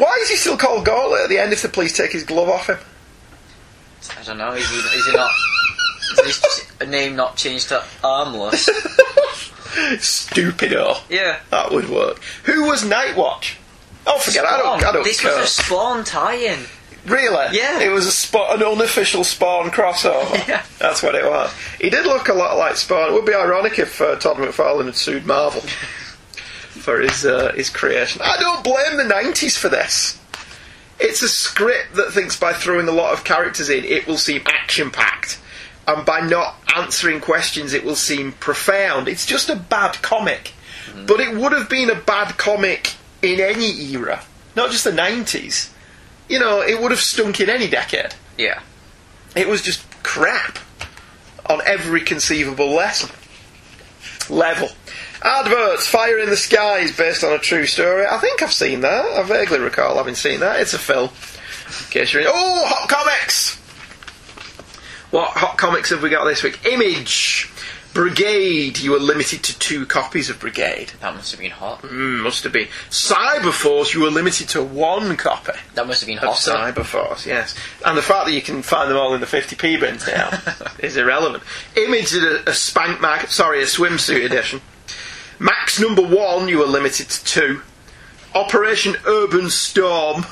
[0.00, 2.48] Why is he still called Gauntlet at the end if the police take his glove
[2.48, 2.78] off him?
[4.18, 4.52] I don't know.
[4.52, 5.30] Is he, is he not?
[6.26, 8.68] Is his a name not changed to Armless?
[9.98, 10.98] Stupido.
[11.08, 11.40] yeah.
[11.50, 12.20] That would work.
[12.44, 13.54] Who was Nightwatch?
[14.06, 14.50] Oh, forget it.
[14.50, 14.84] I don't.
[14.84, 15.36] I don't this care.
[15.38, 16.60] was a Spawn tie-in.
[17.06, 17.56] Really?
[17.56, 17.80] Yeah.
[17.80, 20.30] It was a spa- an unofficial Spawn crossover.
[20.48, 20.62] Yeah.
[20.78, 21.52] That's what it was.
[21.80, 23.10] He did look a lot like Spawn.
[23.10, 25.62] It would be ironic if uh, Todd McFarlane had sued Marvel
[26.80, 28.20] for his uh, his creation.
[28.24, 30.18] I don't blame the '90s for this.
[30.98, 34.42] It's a script that thinks by throwing a lot of characters in, it will seem
[34.46, 35.40] action packed,
[35.86, 39.08] and by not answering questions, it will seem profound.
[39.08, 40.52] It's just a bad comic,
[41.06, 44.22] but it would have been a bad comic in any era,
[44.56, 45.70] not just the '90s.
[46.28, 48.14] You know, it would have stunk in any decade.
[48.38, 48.60] Yeah.
[49.34, 50.58] It was just crap
[51.46, 53.10] on every conceivable lesson.
[54.28, 54.68] Level.
[55.22, 58.06] Adverts, Fire in the Sky is based on a true story.
[58.06, 59.04] I think I've seen that.
[59.04, 60.60] I vaguely recall having seen that.
[60.60, 61.10] It's a film.
[61.10, 62.28] In case you're in.
[62.30, 63.56] Oh, Hot Comics!
[65.10, 66.64] What Hot Comics have we got this week?
[66.66, 67.50] Image.
[67.92, 68.78] Brigade.
[68.78, 70.92] You were limited to two copies of Brigade.
[71.00, 71.82] That must have been hot.
[71.82, 72.68] Mm, must have been.
[72.88, 73.92] Cyberforce.
[73.92, 76.36] You were limited to one copy That must have been hot.
[76.36, 77.54] Cyberforce, yes.
[77.84, 80.30] And the fact that you can find them all in the 50p bins now
[80.78, 81.42] is irrelevant.
[81.76, 84.60] Image did a, a spank mag, sorry, a swimsuit edition.
[85.40, 87.62] Max number one, you were limited to two.
[88.34, 90.22] Operation Urban Storm.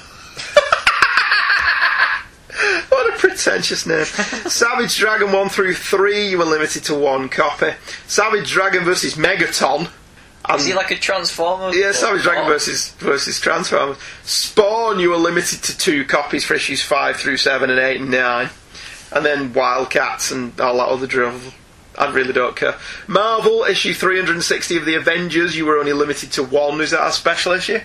[2.91, 4.05] what a pretentious name.
[4.05, 7.71] Savage Dragon 1 through 3, you were limited to one copy.
[8.07, 9.89] Savage Dragon versus Megaton.
[10.49, 11.75] And Is he like a Transformer?
[11.75, 12.49] yeah, Savage Dragon Oh.
[12.49, 13.97] versus versus Transformers.
[14.25, 18.11] Spawn, you were limited to two copies for issues five through seven and eight and
[18.11, 18.51] nine,
[19.13, 21.53] and then Wildcats and all that other drivel.
[21.99, 22.77] I really don't care.
[23.09, 26.81] Marvel issue 360 of the Avengers, you were only limited to one.
[26.81, 27.81] Is that a special issue?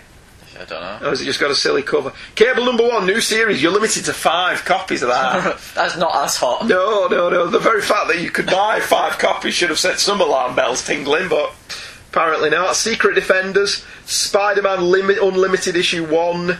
[0.55, 1.07] I don't know.
[1.07, 2.14] Or has it just got a silly cover?
[2.36, 5.59] Cable number one, new series, you're limited to five copies of that.
[5.76, 6.68] That's not as hot.
[6.68, 7.47] No, no, no.
[7.47, 10.86] The very fact that you could buy five copies should have set some alarm bells
[10.86, 11.55] tingling, but
[12.11, 12.76] apparently not.
[12.76, 16.59] Secret Defenders, Spider Man limit, Unlimited Issue 1.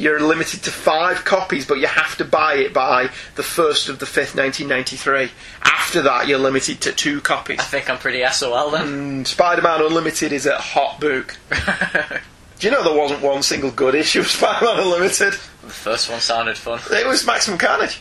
[0.00, 3.98] You're limited to five copies, but you have to buy it by the 1st of
[3.98, 5.30] the 5th, 1993.
[5.62, 7.60] After that, you're limited to two copies.
[7.60, 8.86] I think I'm pretty SOL then.
[8.86, 11.36] Mm, and Spider Man Unlimited is a Hot Book.
[12.58, 15.34] Do you know there wasn't one single good issue of Spider Man Unlimited?
[15.34, 16.80] the first one sounded fun.
[16.90, 18.00] It was Maximum Carnage.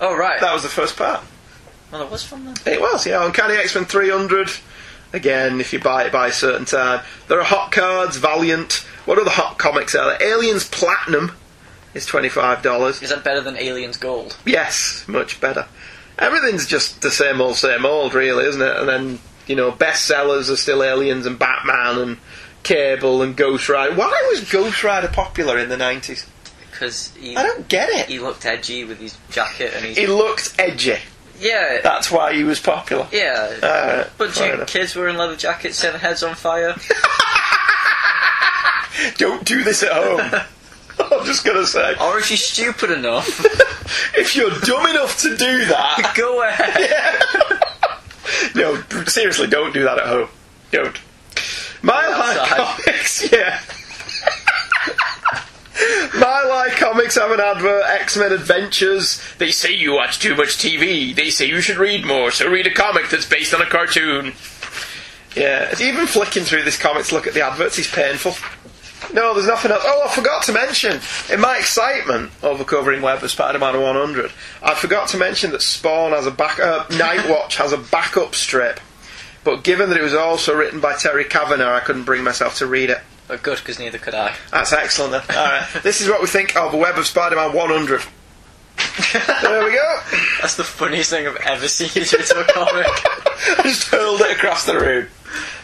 [0.00, 0.40] Oh right.
[0.40, 1.20] That was the first part.
[1.90, 2.54] well, it was fun then.
[2.64, 3.26] It was, yeah.
[3.26, 4.52] Uncanny X Men 300.
[5.12, 7.04] Again, if you buy it by a certain time.
[7.26, 8.86] There are hot cards, Valiant.
[9.04, 10.34] What other hot comics are there?
[10.34, 11.32] Aliens Platinum
[11.94, 13.02] is $25.
[13.02, 14.36] Is that better than Aliens Gold?
[14.46, 15.66] Yes, much better.
[16.18, 18.76] Everything's just the same old, same old, really, isn't it?
[18.76, 22.18] And then, you know, bestsellers are still Aliens and Batman and
[22.62, 23.94] Cable and Ghost Rider.
[23.94, 26.26] Why was Ghost Rider popular in the 90s?
[26.70, 28.06] Because he, I don't get it.
[28.08, 30.96] he looked edgy with his jacket and his He looked edgy.
[31.38, 33.06] yeah That's why he was popular.
[33.12, 33.56] yeah.
[33.62, 34.68] Alright, Bunch of enough.
[34.68, 36.74] kids wearing leather jackets, setting heads on fire.
[39.16, 40.40] Don't do this at home.
[41.12, 41.94] I'm just gonna say.
[42.00, 43.44] or if you're stupid enough,
[44.16, 48.54] If you're dumb enough to do that, go ahead.
[48.54, 50.28] no, seriously, don't do that at home.
[50.70, 50.96] Don't.
[51.82, 53.60] Mile High Comics, yeah.
[56.14, 59.22] Mile High Comics have an advert, X Men Adventures.
[59.38, 61.14] They say you watch too much TV.
[61.14, 64.34] They say you should read more, so read a comic that's based on a cartoon.
[65.34, 68.34] Yeah, even flicking through this comic to look at the adverts is painful.
[69.12, 69.82] No, there's nothing else.
[69.84, 71.00] Oh, I forgot to mention,
[71.32, 74.32] in my excitement over covering Web of Spider-Man 100,
[74.62, 78.80] I forgot to mention that Spawn has a back, uh, Nightwatch has a backup strip
[79.44, 82.66] but given that it was also written by Terry Kavanagh, I couldn't bring myself to
[82.66, 83.00] read it.
[83.26, 84.34] But good, because neither could I.
[84.50, 85.36] That's excellent then.
[85.36, 88.02] Alright, this is what we think of Web of Spider Man 100.
[89.42, 90.00] there we go.
[90.40, 92.86] That's the funniest thing I've ever seen you do to a comic.
[92.86, 95.06] I just hurled it across the room.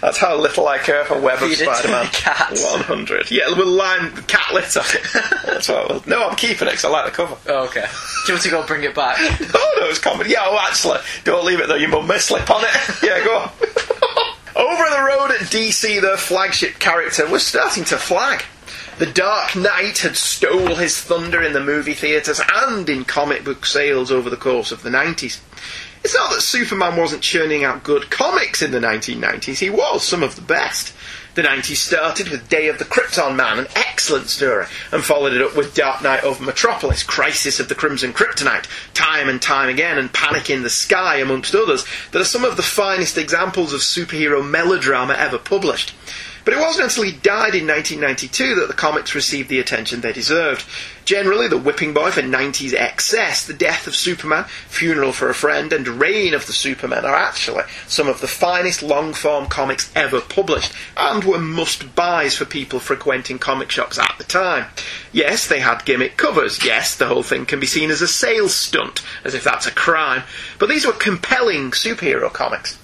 [0.00, 3.30] That's how little I care for Web of Spider Man the 100.
[3.30, 4.80] Yeah, we'll line the cat litter.
[5.46, 6.02] That's what we'll.
[6.06, 7.36] No, I'm keeping it because I like the cover.
[7.48, 7.80] Oh, okay.
[8.26, 9.16] Do you want to go bring it back?
[9.58, 10.30] Oh no, it's comedy.
[10.30, 11.76] Yeah, oh, actually, don't leave it though.
[11.76, 12.70] you mum may slip on it.
[13.02, 13.50] Yeah, go on.
[14.56, 18.44] Over the road at DC, the flagship character was starting to flag.
[18.98, 23.66] The Dark Knight had stole his thunder in the movie theatres and in comic book
[23.66, 25.38] sales over the course of the 90s.
[26.06, 30.22] It's not that Superman wasn't churning out good comics in the 1990s, he was some
[30.22, 30.94] of the best.
[31.34, 35.42] The 90s started with Day of the Krypton Man, an excellent story, and followed it
[35.42, 39.98] up with Dark Knight of Metropolis, Crisis of the Crimson Kryptonite, Time and Time Again,
[39.98, 43.80] and Panic in the Sky, amongst others, that are some of the finest examples of
[43.80, 45.92] superhero melodrama ever published.
[46.44, 50.12] But it wasn't until he died in 1992 that the comics received the attention they
[50.12, 50.64] deserved.
[51.06, 55.72] Generally, The Whipping Boy for 90s excess, The Death of Superman, Funeral for a Friend,
[55.72, 60.20] and Reign of the Supermen are actually some of the finest long form comics ever
[60.20, 64.66] published, and were must buys for people frequenting comic shops at the time.
[65.12, 66.64] Yes, they had gimmick covers.
[66.64, 69.72] Yes, the whole thing can be seen as a sales stunt, as if that's a
[69.72, 70.24] crime.
[70.58, 72.78] But these were compelling superhero comics.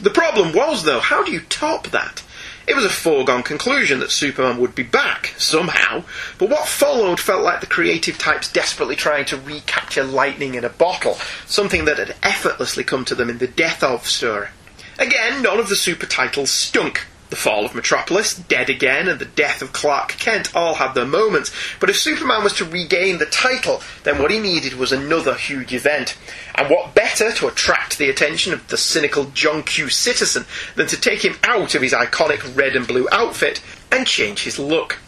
[0.00, 2.24] The problem was, though, how do you top that?
[2.68, 6.04] It was a foregone conclusion that Superman would be back, somehow,
[6.36, 10.68] but what followed felt like the creative types desperately trying to recapture lightning in a
[10.68, 11.16] bottle,
[11.46, 14.48] something that had effortlessly come to them in the Death of story.
[14.98, 17.06] Again, none of the super titles stunk.
[17.30, 21.04] The Fall of Metropolis, Dead Again, and The Death of Clark Kent all had their
[21.04, 25.34] moments, but if Superman was to regain the title, then what he needed was another
[25.34, 26.16] huge event.
[26.54, 29.90] And what better to attract the attention of the cynical John Q.
[29.90, 33.62] Citizen than to take him out of his iconic red and blue outfit
[33.92, 34.98] and change his look?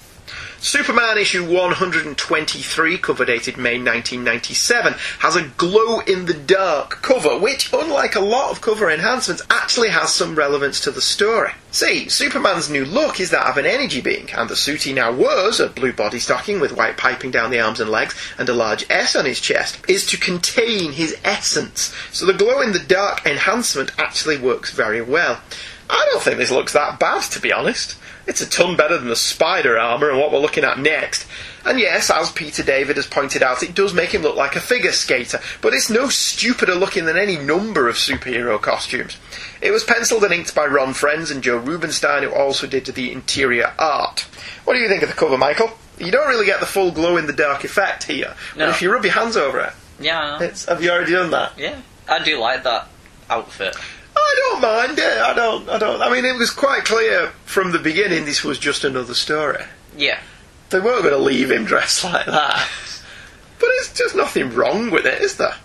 [0.63, 7.73] Superman issue 123, cover dated May 1997, has a glow in the dark cover, which,
[7.73, 11.53] unlike a lot of cover enhancements, actually has some relevance to the story.
[11.71, 15.11] See, Superman's new look is that of an energy being, and the suit he now
[15.11, 18.53] wears, a blue body stocking with white piping down the arms and legs and a
[18.53, 21.95] large S on his chest, is to contain his essence.
[22.13, 25.41] So the glow in the dark enhancement actually works very well.
[25.89, 27.97] I don't think this looks that bad, to be honest.
[28.31, 31.27] It's a ton better than the spider armour and what we're looking at next.
[31.65, 34.61] And yes, as Peter David has pointed out, it does make him look like a
[34.61, 39.17] figure skater, but it's no stupider looking than any number of superhero costumes.
[39.61, 43.11] It was penciled and inked by Ron Frenz and Joe Rubinstein, who also did the
[43.11, 44.21] interior art.
[44.65, 45.73] What do you think of the cover, Michael?
[45.99, 48.67] You don't really get the full glow in the dark effect here, no.
[48.67, 50.41] but if you rub your hands over it, Yeah.
[50.41, 51.55] it's, have you already done that?
[51.59, 51.81] Yeah.
[52.09, 52.87] I do like that
[53.29, 53.75] outfit.
[54.21, 55.19] I don't mind it.
[55.19, 55.69] I don't.
[55.69, 56.03] I don't.
[56.03, 59.65] I mean, it was quite clear from the beginning this was just another story.
[59.97, 60.21] Yeah.
[60.71, 62.69] They weren't going to leave him dressed like that.
[63.59, 65.57] But it's just nothing wrong with it, is there?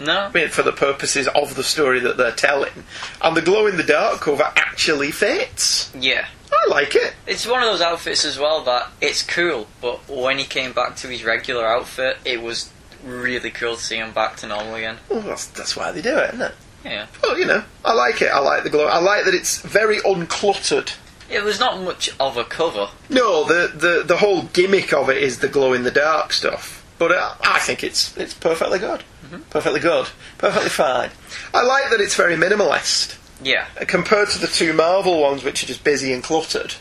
[0.00, 0.20] No.
[0.20, 2.84] I mean, for the purposes of the story that they're telling.
[3.20, 5.92] And the glow in the dark cover actually fits.
[5.94, 6.26] Yeah.
[6.52, 7.14] I like it.
[7.26, 10.96] It's one of those outfits as well that it's cool, but when he came back
[10.96, 12.70] to his regular outfit, it was
[13.04, 14.98] really cool to see him back to normal again.
[15.08, 16.54] Well, that's, that's why they do it, isn't it?
[16.84, 17.06] Yeah.
[17.22, 18.30] Well, you know, I like it.
[18.32, 18.86] I like the glow.
[18.86, 20.94] I like that it's very uncluttered.
[21.30, 22.88] It was not much of a cover.
[23.08, 26.84] No, the, the, the whole gimmick of it is the glow in the dark stuff.
[26.98, 29.02] But uh, I think it's it's perfectly good.
[29.50, 30.08] Perfectly good.
[30.38, 31.10] Perfectly fine.
[31.54, 33.16] I like that it's very minimalist.
[33.42, 33.66] Yeah.
[33.80, 36.74] Uh, Compared to the two Marvel ones, which are just busy and cluttered.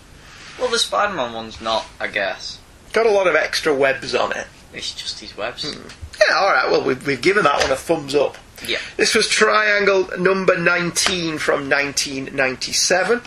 [0.60, 2.60] Well, the Spider Man one's not, I guess.
[2.93, 4.47] Got a lot of extra webs on it.
[4.74, 5.64] It's just his webs.
[5.66, 8.38] Yeah, alright, well, we've, we've given that one a thumbs up.
[8.68, 8.80] Yeah.
[8.97, 13.22] This was Triangle number 19 from 1997.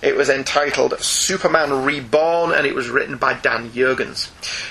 [0.00, 4.30] It was entitled Superman Reborn and it was written by Dan Jurgens.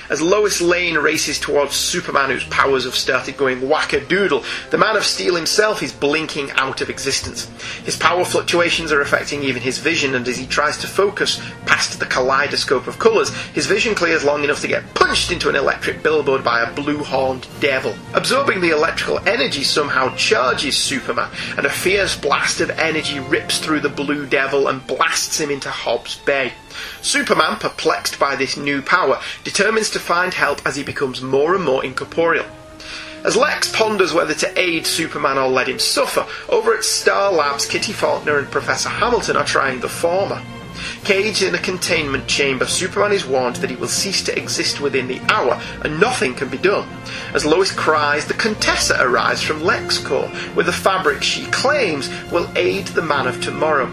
[0.10, 5.04] As Lois Lane races towards Superman, whose powers have started going wackadoodle, the Man of
[5.04, 7.48] Steel himself is blinking out of existence.
[7.84, 12.00] His power fluctuations are affecting even his vision, and as he tries to focus past
[12.00, 16.02] the kaleidoscope of colours, his vision clears long enough to get punched into an electric
[16.04, 17.94] billboard by a blue horned devil.
[18.14, 23.82] Absorbing the electrical energy somehow charges Superman, and a fierce blast of energy rips through
[23.82, 26.54] the blue devil and blasts him into Hobbs Bay.
[27.02, 31.64] Superman, perplexed by this new power, determines to find help as he becomes more and
[31.64, 32.46] more incorporeal.
[33.24, 37.66] As Lex ponders whether to aid Superman or let him suffer, over at Star Labs,
[37.66, 40.42] Kitty Faulkner and Professor Hamilton are trying the former.
[41.04, 45.08] Caged in a containment chamber, Superman is warned that he will cease to exist within
[45.08, 46.88] the hour and nothing can be done.
[47.34, 52.88] As Lois cries, the Contessa arrives from LexCorp with a fabric she claims will aid
[52.88, 53.88] the man of tomorrow.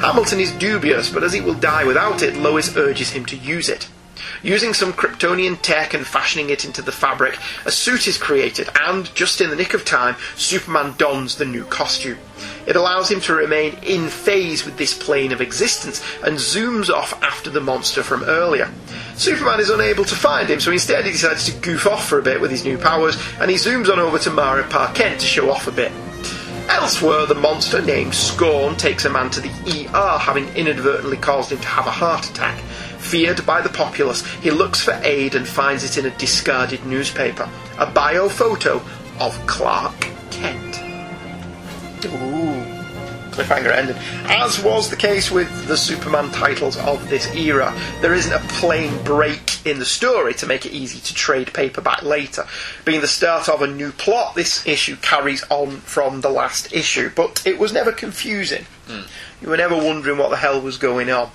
[0.00, 3.68] Hamilton is dubious, but as he will die without it, Lois urges him to use
[3.68, 3.88] it.
[4.42, 9.14] Using some Kryptonian tech and fashioning it into the fabric, a suit is created, and,
[9.14, 12.16] just in the nick of time, Superman dons the new costume.
[12.66, 17.22] It allows him to remain in phase with this plane of existence and zooms off
[17.22, 18.70] after the monster from earlier.
[19.14, 22.22] Superman is unable to find him, so instead he decides to goof off for a
[22.22, 25.20] bit with his new powers, and he zooms on over to Ma and Pa Kent
[25.20, 25.92] to show off a bit.
[26.70, 31.58] Elsewhere, the monster named Scorn takes a man to the ER, having inadvertently caused him
[31.58, 32.62] to have a heart attack.
[33.00, 37.48] Feared by the populace, he looks for aid and finds it in a discarded newspaper
[37.78, 38.80] a bio photo
[39.18, 40.80] of Clark Kent.
[42.04, 42.80] Ooh.
[43.30, 43.96] Cliffhanger ended.
[44.24, 49.02] As was the case with the Superman titles of this era, there isn't a plain
[49.02, 52.46] break in the story to make it easy to trade paperback later.
[52.84, 57.10] Being the start of a new plot, this issue carries on from the last issue,
[57.14, 58.66] but it was never confusing.
[58.86, 59.02] Hmm.
[59.40, 61.30] You were never wondering what the hell was going on.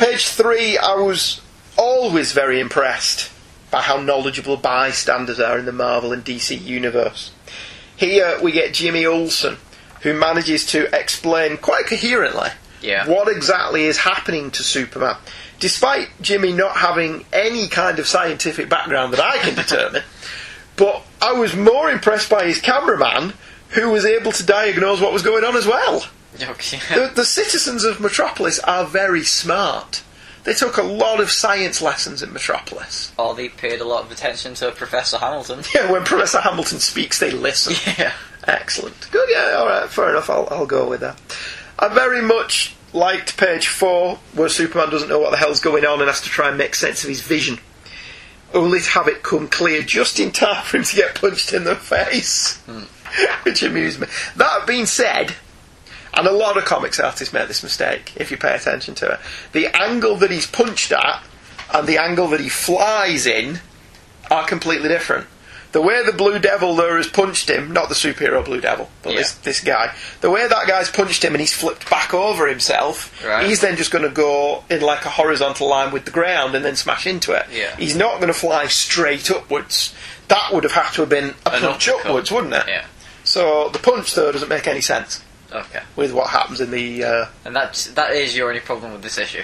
[0.00, 1.42] Page three, I was
[1.76, 3.30] always very impressed
[3.70, 7.32] by how knowledgeable bystanders are in the Marvel and DC universe.
[7.98, 9.58] Here we get Jimmy Olsen,
[10.00, 12.48] who manages to explain quite coherently
[12.80, 13.06] Yeah.
[13.06, 15.16] what exactly is happening to Superman,
[15.58, 20.02] despite Jimmy not having any kind of scientific background that I can determine.
[20.76, 23.34] But I was more impressed by his cameraman,
[23.70, 26.06] who was able to diagnose what was going on as well.
[26.42, 26.78] Okay.
[26.94, 30.02] The, the citizens of Metropolis are very smart.
[30.44, 33.12] They took a lot of science lessons in Metropolis.
[33.18, 35.62] Or they paid a lot of attention to Professor Hamilton.
[35.74, 37.74] Yeah, when Professor Hamilton speaks, they listen.
[37.98, 38.12] Yeah.
[38.44, 39.08] Excellent.
[39.10, 41.20] Good, yeah, alright, fair enough, I'll, I'll go with that.
[41.78, 46.00] I very much liked page four, where Superman doesn't know what the hell's going on
[46.00, 47.58] and has to try and make sense of his vision.
[48.54, 51.64] Only to have it come clear just in time for him to get punched in
[51.64, 52.56] the face.
[52.62, 52.84] Hmm.
[53.42, 54.06] Which amused me.
[54.36, 55.34] That being said,
[56.14, 59.20] and a lot of comics artists make this mistake if you pay attention to it.
[59.52, 61.22] The angle that he's punched at
[61.72, 63.60] and the angle that he flies in
[64.30, 65.26] are completely different.
[65.72, 69.14] The way the Blue Devil there has punched him, not the superhero Blue Devil, but
[69.14, 73.24] this, this guy, the way that guy's punched him and he's flipped back over himself,
[73.24, 73.46] Right.
[73.46, 76.64] he's then just going to go in like a horizontal line with the ground and
[76.64, 77.46] then smash into it.
[77.52, 77.76] Yeah.
[77.76, 79.94] He's not going to fly straight upwards.
[80.26, 82.06] That would have had to have been a An punch uppercut.
[82.10, 82.64] upwards, wouldn't it?
[82.66, 82.86] Yeah.
[83.22, 85.82] So the punch though doesn't make any sense Okay.
[85.96, 89.18] with what happens in the uh, And that's that is your only problem with this
[89.18, 89.42] issue.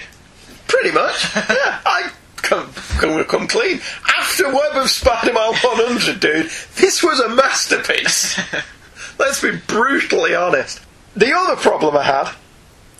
[0.67, 1.35] Pretty much.
[1.35, 3.79] yeah, I come, come, come clean.
[4.17, 8.39] After Web of Spider-Man 100, dude, this was a masterpiece.
[9.19, 10.81] Let's be brutally honest.
[11.15, 12.31] The other problem I had,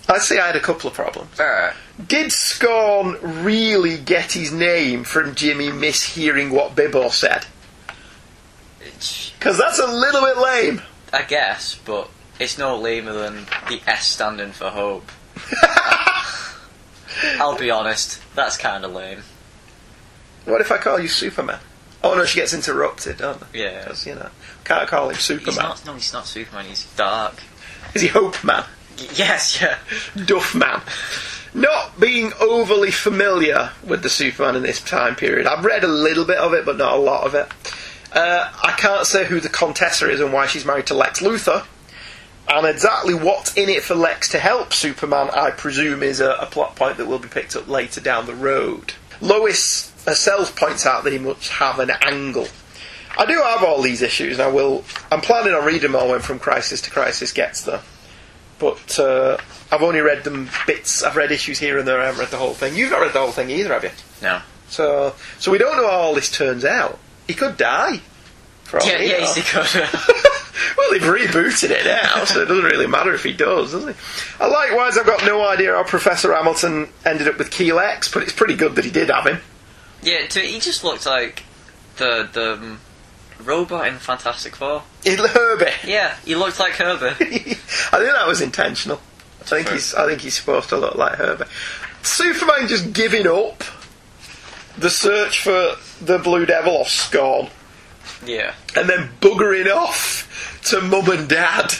[0.08, 1.38] I'd say I had a couple of problems.
[1.38, 1.74] Alright.
[2.06, 7.46] Did Scorn really get his name from Jimmy mishearing what Bibbo said?
[9.38, 10.82] Because that's a little bit lame.
[11.12, 15.10] I guess, but it's no lamer than the S standing for hope.
[17.40, 19.22] I'll be honest, that's kind of lame.
[20.44, 21.58] What if I call you Superman?
[22.02, 23.64] Oh no, she gets interrupted, don't they?
[23.64, 23.80] Yeah.
[23.84, 24.28] Because, you know,
[24.64, 25.56] can't call him He's Superman.
[25.62, 25.84] not.
[25.84, 26.66] No, he's not Superman.
[26.66, 27.34] He's Dark.
[27.94, 28.64] Is he Hope Man?
[28.98, 29.78] Y- yes, yeah.
[30.24, 30.80] Duff Man.
[31.54, 35.46] Not being overly familiar with the Superman in this time period.
[35.46, 37.48] I've read a little bit of it, but not a lot of it.
[38.12, 41.66] Uh, I can't say who the Contessa is and why she's married to Lex Luthor.
[42.48, 46.46] And exactly what's in it for Lex to help Superman, I presume, is a, a
[46.46, 48.94] plot point that will be picked up later down the road.
[49.20, 52.48] Lois herself points out that he must have an angle.
[53.18, 54.84] I do have all these issues, and I will.
[55.10, 57.82] I'm planning on reading them all when From Crisis to Crisis gets there.
[58.58, 59.36] But uh,
[59.70, 61.02] I've only read them bits.
[61.02, 62.00] I've read issues here and there.
[62.00, 62.74] I haven't read the whole thing.
[62.76, 63.90] You've not read the whole thing either, have you?
[64.22, 64.40] No.
[64.68, 66.98] So, so we don't know how all this turns out.
[67.26, 68.00] He could die.
[68.68, 73.24] For Yeah, yeah, he's well, they've rebooted it now, so it doesn't really matter if
[73.24, 73.96] he does, does it?
[74.38, 78.32] Uh, likewise, I've got no idea how Professor Hamilton ended up with Kelex, but it's
[78.32, 79.40] pretty good that he did have him.
[80.02, 81.44] yeah, to, he just looked like
[81.96, 82.80] the the um,
[83.42, 84.82] robot in Fantastic Four.
[85.02, 85.72] He's Herbie.
[85.84, 87.06] Yeah, he looked like Herbie.
[87.24, 89.00] I think that was intentional.
[89.40, 89.74] I think Fair.
[89.76, 89.94] he's.
[89.94, 91.44] I think he's supposed to look like Herbie.
[92.02, 93.64] Superman just giving up
[94.76, 97.48] the search for the Blue Devil or Scorn,
[98.24, 98.54] yeah.
[98.76, 101.74] and then buggering off to Mum and Dad.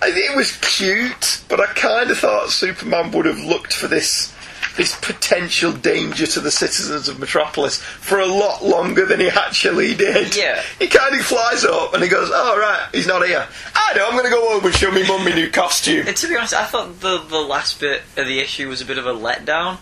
[0.00, 3.88] I think it was cute, but I kind of thought Superman would have looked for
[3.88, 4.32] this
[4.76, 9.94] this potential danger to the citizens of Metropolis for a lot longer than he actually
[9.94, 10.34] did.
[10.34, 10.62] Yeah.
[10.78, 13.46] He kind of flies up and he goes, "Oh right, he's not here.
[13.74, 14.06] I know.
[14.06, 16.36] I'm going to go home and show me mum my new costume." And to be
[16.36, 19.12] honest, I thought the the last bit of the issue was a bit of a
[19.12, 19.78] letdown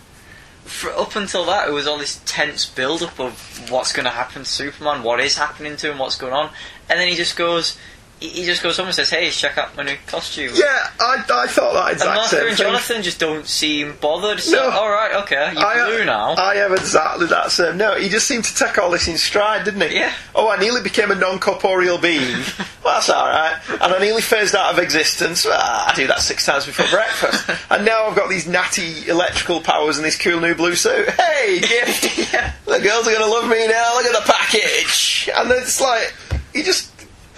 [0.63, 4.11] for up until that, it was all this tense build up of what's going to
[4.11, 6.49] happen to Superman, what is happening to him, what's going on,
[6.89, 7.77] and then he just goes,
[8.21, 11.47] he just goes home and says, "Hey, check out my new costume." Yeah, I, I
[11.47, 12.65] thought that And exact Martha same and thing.
[12.67, 14.37] Jonathan just don't seem bothered.
[14.37, 14.69] It's No.
[14.69, 16.35] all right, okay, you're I, blue now.
[16.35, 17.77] I have exactly that same.
[17.77, 19.95] No, he just seemed to take all this in stride, didn't he?
[19.97, 20.13] Yeah.
[20.35, 22.21] Oh, I nearly became a non-corporeal being.
[22.83, 23.59] well, that's all right.
[23.69, 25.45] And I nearly phased out of existence.
[25.49, 27.49] Ah, I do that six times before breakfast.
[27.71, 31.09] and now I've got these natty electrical powers and this cool new blue suit.
[31.09, 32.31] Hey, gift!
[32.33, 32.53] yeah.
[32.65, 33.95] The girls are going to love me now.
[33.95, 35.29] Look at the package.
[35.35, 36.13] And it's like
[36.53, 36.90] he just,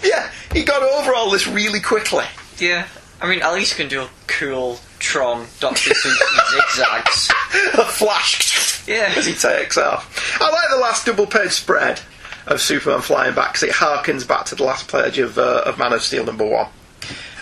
[0.04, 2.24] yeah, he got over all this really quickly.
[2.58, 2.86] yeah,
[3.20, 7.30] I mean, at least you can do a cool Tron Doctor Seuss zigzags.
[7.78, 9.12] a flash Yeah.
[9.16, 10.38] as he takes off.
[10.40, 12.00] I like the last double page spread
[12.46, 15.78] of Superman flying back because it harkens back to the last page of, uh, of
[15.78, 16.68] Man of Steel number one.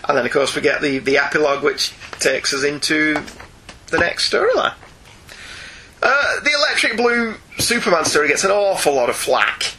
[0.09, 3.15] And then, of course, we get the, the epilogue which takes us into
[3.89, 4.75] the next storyline.
[6.03, 9.75] Uh, the Electric Blue Superman story gets an awful lot of flack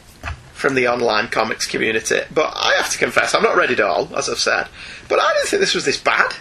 [0.64, 4.08] from the online comics community, but I have to confess, I've not read it all,
[4.16, 4.68] as I've said,
[5.10, 6.32] but I didn't think this was this bad.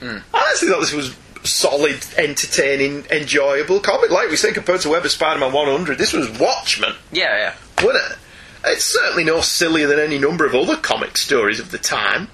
[0.00, 0.18] Hmm.
[0.34, 4.10] I actually thought this was solid, entertaining, enjoyable comic.
[4.10, 7.54] Like we say, compared to Web of Spider-Man 100, this was Watchmen, Yeah, yeah.
[7.82, 8.18] wasn't it?
[8.66, 12.28] It's certainly no sillier than any number of other comic stories of the time.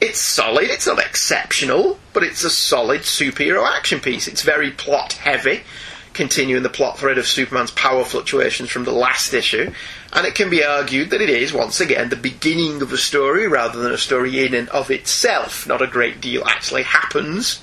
[0.00, 4.26] It's solid, it's not exceptional, but it's a solid superhero action piece.
[4.26, 5.60] It's very plot heavy,
[6.14, 9.70] continuing the plot thread of Superman's power fluctuations from the last issue,
[10.12, 13.46] and it can be argued that it is, once again, the beginning of a story
[13.46, 15.66] rather than a story in and of itself.
[15.66, 17.62] Not a great deal actually happens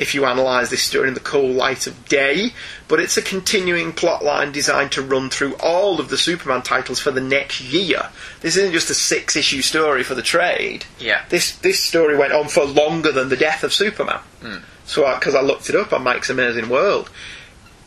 [0.00, 2.54] if you analyse this story in the cool light of day,
[2.88, 6.98] but it's a continuing plot line designed to run through all of the Superman titles
[6.98, 8.08] for the next year.
[8.40, 10.86] This isn't just a six issue story for the trade.
[10.98, 11.22] Yeah.
[11.28, 14.20] This this story went on for longer than the death of Superman.
[14.40, 14.56] Hmm.
[14.86, 17.10] So because I looked it up on Mike's Amazing World,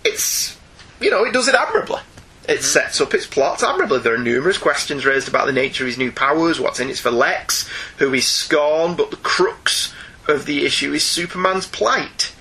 [0.06, 0.56] it's
[1.02, 2.02] you know it does it admirably.
[2.48, 2.62] It mm-hmm.
[2.62, 4.00] sets up its plot admirably.
[4.00, 6.98] There are numerous questions raised about the nature of his new powers, what's in it
[6.98, 7.68] for Lex,
[7.98, 9.94] who is Scorn, but the crux
[10.28, 12.34] of the issue is Superman's plight.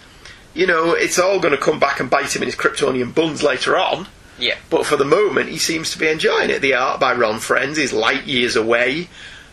[0.54, 3.42] You know, it's all going to come back and bite him in his Kryptonian buns
[3.42, 4.08] later on.
[4.38, 4.56] Yeah.
[4.70, 6.60] But for the moment, he seems to be enjoying it.
[6.60, 9.08] The art by Ron Frenz is light years away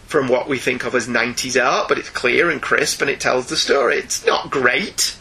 [0.07, 3.19] from what we think of as 90s art, but it's clear and crisp and it
[3.19, 3.97] tells the story.
[3.97, 5.15] It's not great,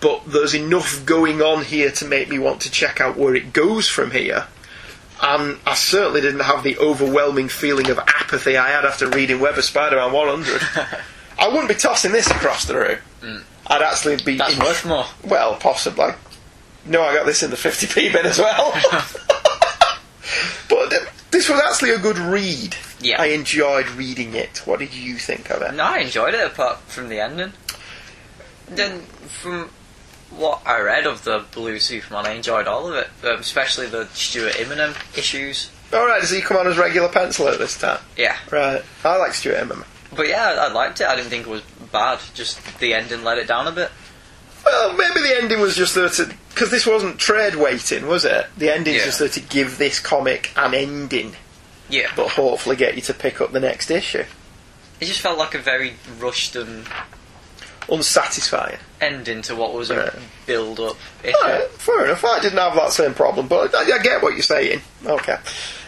[0.00, 3.52] but there's enough going on here to make me want to check out where it
[3.52, 4.46] goes from here.
[5.22, 9.58] And I certainly didn't have the overwhelming feeling of apathy I had after reading Web
[9.58, 10.62] of Spider-Man 100.
[11.38, 13.44] I wouldn't be tossing this across the room.
[13.66, 14.36] I'd actually be.
[14.36, 15.04] That's worth more.
[15.24, 16.12] Well, possibly.
[16.86, 18.72] No, I got this in the 50p bin as well.
[20.68, 22.76] but uh, this was actually a good read.
[23.00, 23.20] Yeah.
[23.20, 24.62] I enjoyed reading it.
[24.64, 25.74] What did you think of it?
[25.74, 27.52] No, I enjoyed it apart from the ending.
[28.68, 29.70] Then, from
[30.30, 34.06] what I read of the Blue Superman, I enjoyed all of it, um, especially the
[34.14, 35.70] Stuart Immonen issues.
[35.92, 37.98] Alright, does he come on as regular penciler this time?
[38.16, 38.82] Yeah, Right.
[39.04, 39.84] I like Stuart Immonen.
[40.14, 41.06] but yeah, I, I liked it.
[41.08, 41.62] I didn't think it was
[41.92, 42.20] bad.
[42.34, 43.90] Just the ending let it down a bit.
[44.64, 46.32] Well, maybe the ending was just there to.
[46.50, 48.46] Because this wasn't trade waiting, was it?
[48.58, 49.04] The ending's Yeah.
[49.06, 51.34] just there to give this comic an ending,
[51.88, 54.24] Yeah, but hopefully get you to pick up the next issue.
[55.00, 56.86] it just felt like a very rushed and
[57.90, 58.78] Unsatisfying.
[59.00, 60.12] ending to what was a Right.
[60.46, 61.34] build-up issue.
[61.78, 62.24] Fair enough.
[62.24, 64.82] I didn't have that same problem, but I, I get what you're saying.
[65.06, 65.36] Okay.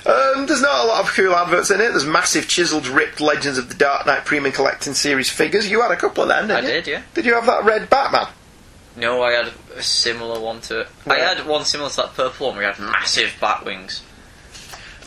[0.07, 1.91] Um, there's not a lot of cool adverts in it.
[1.91, 5.71] There's massive chiseled, ripped Legends of the Dark Knight Premium Collecting Series figures.
[5.71, 6.75] You had a couple of them, didn't I you?
[6.75, 7.03] did, yeah.
[7.15, 8.27] Did you have that red Batman?
[8.97, 10.89] No, I had a similar one to it.
[11.07, 14.03] I had one similar to that purple one where you had massive bat wings.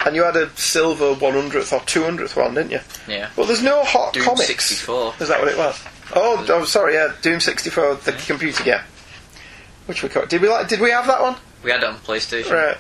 [0.05, 2.79] And you had a silver 100th or 200th one, didn't you?
[3.07, 3.29] Yeah.
[3.35, 4.47] Well, there's no hot Doom comics.
[4.47, 5.15] 64.
[5.19, 5.81] Is that what it was?
[6.13, 8.81] Oh, oh, sorry, yeah, Doom 64, the computer game.
[9.87, 10.29] Which we got.
[10.29, 10.67] Did we like?
[10.67, 11.35] Did we have that one?
[11.63, 12.51] We had it on PlayStation.
[12.51, 12.77] Right.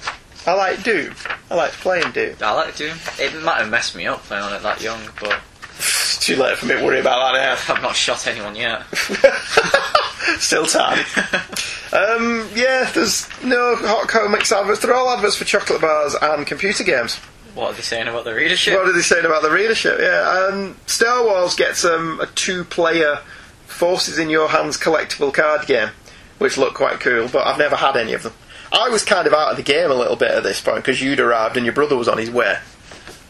[0.47, 1.13] I like Doom.
[1.49, 2.35] I like playing Doom.
[2.41, 2.97] I like Doom.
[3.19, 5.39] It might have messed me up playing on it that young, but
[5.77, 8.83] It's too late for me to worry about that I've not shot anyone yet.
[10.39, 10.99] Still time.
[11.93, 14.81] um, yeah, there's no hot comics adverts.
[14.81, 17.19] They're all adverts for chocolate bars and computer games.
[17.55, 18.75] What are they saying about the readership?
[18.77, 19.97] What are they saying about the readership?
[19.99, 23.19] Yeah, um, Star Wars gets um, a two-player
[23.65, 25.89] Forces in Your Hands collectible card game,
[26.37, 28.33] which looked quite cool, but I've never had any of them.
[28.71, 31.01] I was kind of out of the game a little bit at this point because
[31.01, 32.57] you'd arrived and your brother was on his way,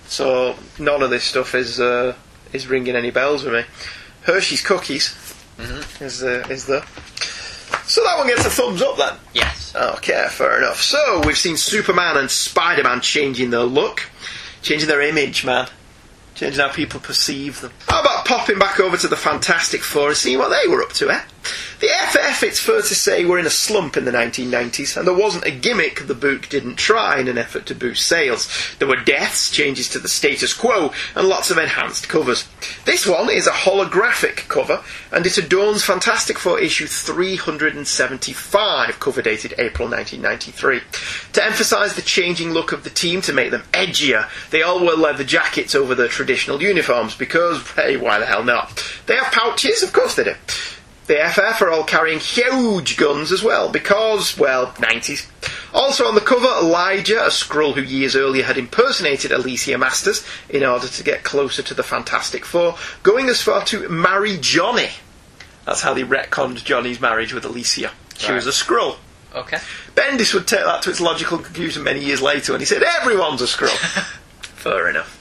[0.07, 2.15] so none of this stuff is uh,
[2.51, 3.63] is ringing any bells with me.
[4.23, 5.15] Hershey's cookies
[5.99, 6.84] is uh, is there.
[7.86, 9.15] So that one gets a thumbs up then.
[9.34, 9.73] yes.
[9.76, 10.82] Okay, fair enough.
[10.82, 14.09] So we've seen Superman and Spider Man changing their look,
[14.61, 15.67] changing their image, man.
[16.36, 17.71] Changing how people perceive them.
[17.88, 20.91] How about popping back over to the Fantastic Four and seeing what they were up
[20.93, 21.21] to, eh?
[21.79, 25.13] The FF, it's fair to say, were in a slump in the 1990s, and there
[25.13, 28.75] wasn't a gimmick the book didn't try in an effort to boost sales.
[28.79, 32.47] There were deaths, changes to the status quo, and lots of enhanced covers.
[32.85, 39.53] This one is a holographic cover, and it adorns Fantastic Four issue 375, cover dated
[39.57, 40.81] April 1993.
[41.33, 44.95] To emphasise the changing look of the team to make them edgier, they all wear
[44.95, 48.83] leather jackets over their traditional uniforms, because, hey, why the hell not?
[49.05, 50.35] They have pouches, of course they do.
[51.08, 55.28] The FF are all carrying huge guns as well, because, well, 90s.
[55.72, 60.64] Also on the cover, Lyja, a Skrull who years earlier had impersonated Alicia Masters in
[60.64, 64.89] order to get closer to the Fantastic Four, going as far to marry Johnny.
[65.66, 67.91] That's how they retconned Johnny's marriage with Alicia.
[68.18, 68.36] She Right.
[68.36, 68.97] was a Skrull.
[69.36, 69.58] Okay.
[69.93, 73.41] Bendis would take that to its logical conclusion many years later when he said, Everyone's
[73.41, 73.70] a Skrull.
[74.41, 75.20] Fair enough.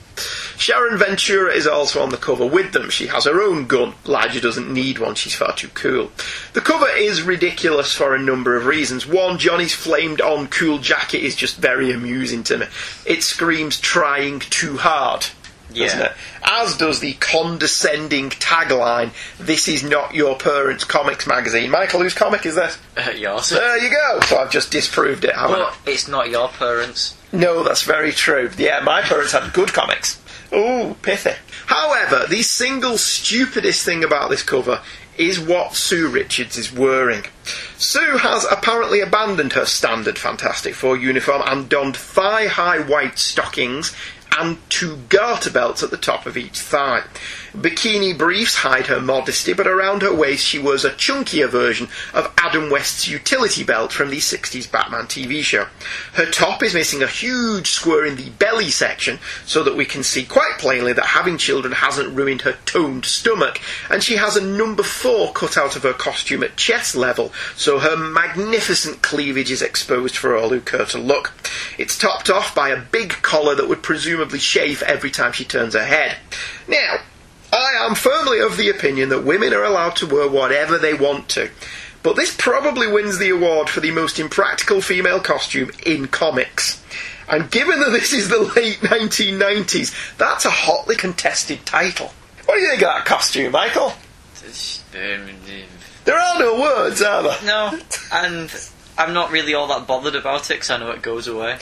[0.56, 2.90] Sharon Ventura is also on the cover with them.
[2.90, 3.94] She has her own gun.
[4.04, 6.10] Lyja doesn't need one, she's far too cool.
[6.52, 9.06] The cover is ridiculous for a number of reasons.
[9.06, 12.66] One, Johnny's flamed on cool jacket is just very amusing to me.
[13.06, 15.26] It screams trying too hard.
[15.72, 16.06] Doesn't Yeah.
[16.06, 16.12] it?
[16.44, 21.70] As does the condescending tagline, This is not your parents' comics magazine.
[21.70, 22.78] Michael, whose comic is this?
[22.96, 23.48] Uh, yours.
[23.48, 24.20] There you go.
[24.26, 25.72] So I've just disproved it, I?
[25.86, 27.14] It's not your parents.
[27.32, 28.50] No, that's very true.
[28.56, 30.20] Yeah, my parents had good comics.
[30.54, 31.34] Ooh, pithy.
[31.66, 34.82] However, the single stupidest thing about this cover
[35.16, 37.24] is what Sue Richards is wearing.
[37.76, 43.94] Sue has apparently abandoned her standard Fantastic Four uniform and donned thigh high white stockings
[44.36, 47.04] and two garter belts at the top of each thigh.
[47.54, 52.32] Bikini briefs hide her modesty, but around her waist she wears a chunkier version of
[52.36, 55.68] Adam West's utility belt from the 60s Batman TV show.
[56.14, 60.02] Her top is missing a huge square in the belly section so that we can
[60.02, 64.44] see quite plainly that having children hasn't ruined her toned stomach, and she has a
[64.44, 69.62] number 4 cut out of her costume at chest level, so her magnificent cleavage is
[69.62, 71.32] exposed for all who care to look.
[71.78, 75.74] It's topped off by a big collar that would presumably shave every time she turns
[75.74, 76.16] her head.
[76.66, 76.96] Now,
[77.64, 81.28] I am firmly of the opinion that women are allowed to wear whatever they want
[81.30, 81.50] to.
[82.02, 86.82] But this probably wins the award for the most impractical female costume in comics.
[87.26, 92.12] And given that this is the late 1990s, that's a hotly contested title.
[92.44, 93.94] What do you think of that costume, Michael?
[96.04, 97.38] There are no words, are there?
[97.46, 97.80] No,
[98.12, 98.54] and
[98.98, 101.56] I'm not really all that bothered about it because I know it goes away.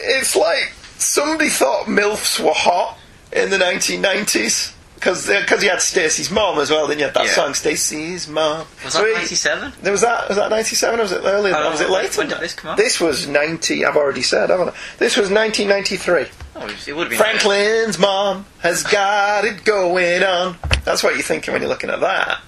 [0.00, 2.98] It's like somebody thought MILFs were hot
[3.32, 4.73] in the 1990s.
[5.04, 7.32] Because because uh, you had Stacey's mom as well, then you had that Yeah.
[7.32, 8.66] song, Stacey's mom.
[8.82, 9.72] Was So that 97?
[9.82, 10.28] There was that.
[10.30, 10.98] Was that ninety seven?
[10.98, 11.52] or Was it earlier?
[11.52, 12.18] Was it oh, later?
[12.18, 12.78] when did this come out?
[12.78, 13.84] This was ninety.
[13.84, 14.74] I've already said, haven't I?
[14.96, 16.24] This was nineteen ninety three.
[16.56, 17.18] Oh, it would have been.
[17.18, 20.56] Franklin's mom has got it going on.
[20.84, 22.40] That's what you're thinking when you're looking at that.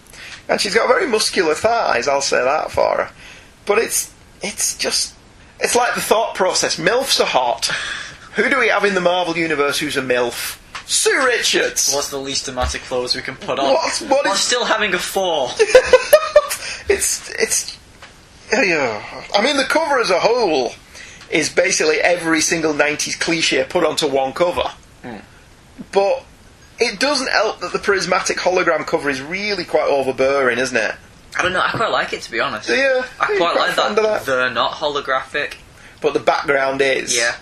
[0.49, 2.09] And she's got very muscular thighs.
[2.09, 3.11] I'll say that for her.
[3.67, 5.15] But it's it's just
[5.61, 6.77] it's like the thought process.
[6.77, 7.67] Milfs are hot.
[8.37, 10.59] Who do we have in the Marvel universe who's a milf?
[10.87, 11.93] Sue Richards.
[11.93, 13.74] What's the least dramatic clothes we can put on?
[13.74, 15.51] What While is- still having a fall.
[16.89, 17.76] it's it's
[18.53, 19.03] yeah.
[19.34, 20.72] I mean the cover as a whole
[21.30, 24.70] is basically every single 90s cliche put onto one cover.
[25.03, 25.16] Hmm.
[25.93, 26.24] But
[26.78, 30.95] it doesn't help that the prismatic hologram cover is really quite overbearing, isn't it?
[31.37, 31.61] I don't know.
[31.61, 32.68] I quite like it to be honest.
[32.68, 33.97] Yeah, I quite quite like that.
[33.97, 34.24] that.
[34.24, 35.55] They're not holographic.
[36.01, 37.16] But the background is.
[37.16, 37.34] Yeah.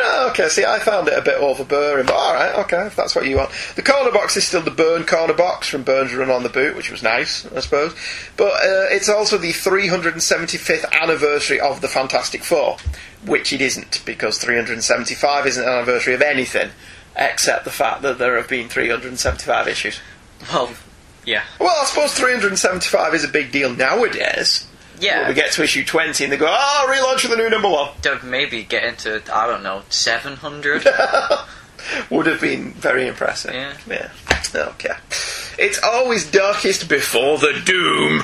[0.00, 3.26] Oh, okay, see, I found it a bit overbearing, but alright, okay, if that's what
[3.26, 3.50] you want.
[3.76, 6.76] The corner box is still the Byrne corner box from Byrne's Run on the Boot,
[6.76, 7.94] which was nice, I suppose.
[8.36, 12.76] But uh, it's also the 375th anniversary of the Fantastic Four,
[13.24, 16.70] which it isn't, because 375 isn't an anniversary of anything,
[17.16, 20.00] except the fact that there have been 375 issues.
[20.52, 20.70] Well,
[21.24, 21.44] yeah.
[21.58, 24.66] Well, I suppose 375 is a big deal nowadays.
[25.00, 25.20] Yeah.
[25.20, 27.68] When we get to issue 20 and they go, oh, relaunch of the new number
[27.68, 27.90] one.
[28.02, 30.86] They'd maybe get into, I don't know, 700?
[32.10, 33.54] would have been very impressive.
[33.54, 33.76] Yeah.
[33.86, 34.10] Yeah.
[34.54, 34.94] Okay.
[35.58, 38.22] It's always darkest before the doom.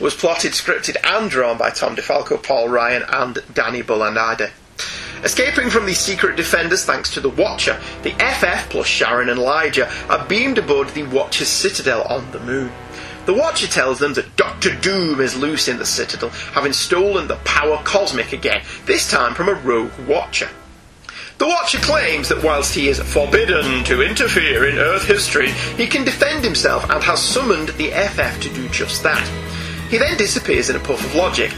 [0.00, 4.50] Was plotted, scripted, and drawn by Tom DeFalco, Paul Ryan, and Danny Bulanadi.
[5.24, 9.90] Escaping from the secret defenders thanks to the Watcher, the FF plus Sharon and Lyja
[10.08, 12.70] are beamed aboard the Watcher's citadel on the moon.
[13.28, 17.36] The Watcher tells them that Doctor Doom is loose in the citadel, having stolen the
[17.44, 20.48] power cosmic again, this time from a rogue Watcher.
[21.36, 26.04] The Watcher claims that whilst he is forbidden to interfere in Earth history, he can
[26.04, 29.28] defend himself and has summoned the FF to do just that.
[29.90, 31.52] He then disappears in a puff of logic.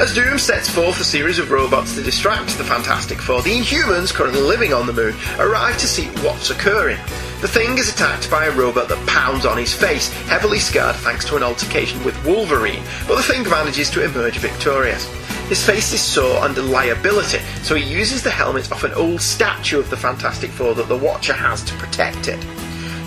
[0.00, 4.12] As Doom sets forth a series of robots to distract the Fantastic Four, the Inhumans,
[4.12, 6.98] currently living on the moon, arrive to see what's occurring.
[7.44, 11.26] The Thing is attacked by a robot that pounds on his face, heavily scarred thanks
[11.26, 15.06] to an altercation with Wolverine, but the Thing manages to emerge victorious.
[15.50, 19.78] His face is sore under liability, so he uses the helmet off an old statue
[19.78, 22.40] of the Fantastic Four that the Watcher has to protect it.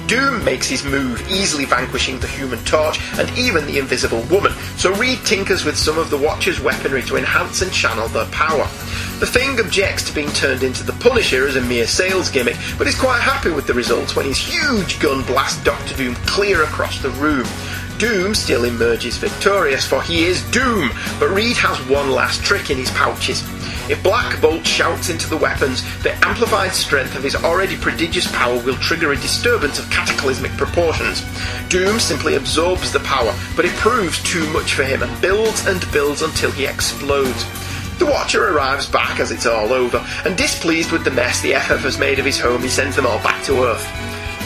[0.05, 4.93] Doom makes his move, easily vanquishing the Human Torch and even the Invisible Woman, so
[4.93, 8.67] Reed tinkers with some of the Watcher's weaponry to enhance and channel their power.
[9.19, 12.85] The Thing objects to being turned into the Punisher as a mere sales gimmick, but
[12.85, 17.01] is quite happy with the results when his huge gun blasts Doctor Doom clear across
[17.01, 17.47] the room.
[17.97, 22.77] Doom still emerges victorious, for he is Doom, but Reed has one last trick in
[22.77, 23.41] his pouches.
[23.89, 28.61] If Black Bolt shouts into the weapons, the amplified strength of his already prodigious power
[28.61, 31.25] will trigger a disturbance of cataclysmic proportions.
[31.69, 35.91] Doom simply absorbs the power, but it proves too much for him and builds and
[35.91, 37.45] builds until he explodes.
[37.99, 41.81] The Watcher arrives back as it's all over, and displeased with the mess the FF
[41.81, 43.85] has made of his home, he sends them all back to Earth.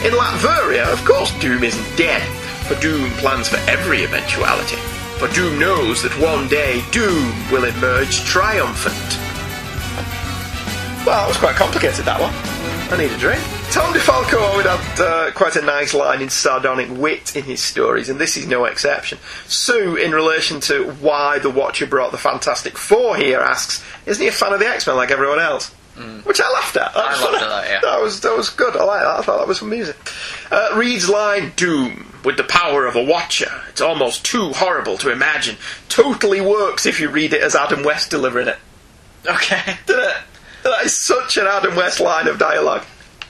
[0.04, 2.22] In Latveria, of course, Doom isn't dead,
[2.66, 4.76] for Doom plans for every eventuality.
[5.18, 8.94] For Doom knows that one day Doom will emerge triumphant.
[11.04, 12.51] Well, that was quite complicated, that one.
[12.92, 13.42] I need a drink.
[13.70, 18.10] Tom DeFalco always had uh, quite a nice line in sardonic wit in his stories,
[18.10, 19.16] and this is no exception.
[19.46, 24.28] Sue, in relation to why the Watcher brought the Fantastic Four here, asks, "Isn't he
[24.28, 25.74] a fan of the X Men like everyone else?"
[26.24, 26.92] Which I laughed at.
[26.92, 27.80] That I was laughed at that, yeah.
[27.80, 28.76] That was that was good.
[28.76, 29.20] I like that.
[29.20, 29.96] I thought that was some music.
[30.50, 33.62] Uh, Reed's line, "Doom with the power of a Watcher.
[33.70, 35.56] It's almost too horrible to imagine.
[35.88, 38.58] Totally works if you read it as Adam West delivering it."
[39.26, 39.78] Okay.
[39.86, 40.16] Did it?
[40.78, 42.84] That is such an Adam West line of dialogue.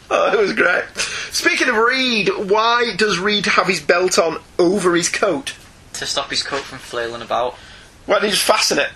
[0.09, 0.84] Oh, it was great.
[1.32, 5.55] Speaking of Reed, why does Reed have his belt on over his coat?
[5.95, 7.55] To stop his coat from flailing about.
[8.07, 8.90] Why don't you just fasten it?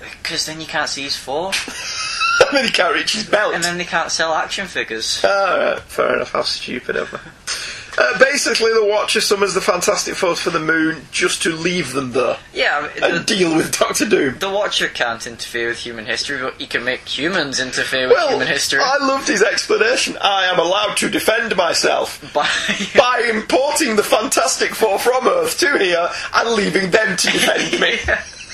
[0.00, 1.46] Because then you can't see his four.
[2.48, 3.54] and then he can't reach his belt.
[3.54, 5.20] And then they can't sell action figures.
[5.24, 6.32] Ah, Alright, fair enough.
[6.32, 7.18] How stupid of me.
[8.00, 12.12] Uh, basically, the Watcher summons the Fantastic Four for the moon just to leave them
[12.12, 14.38] there Yeah, I mean, and the, deal with Doctor Doom.
[14.38, 18.28] the Watcher can't interfere with human history, but he can make humans interfere with Well,
[18.30, 18.80] human history.
[18.82, 20.16] I loved his explanation.
[20.20, 22.48] I am allowed to defend myself By,
[22.96, 27.98] by importing the Fantastic Four from Earth to here and leaving them to defend me.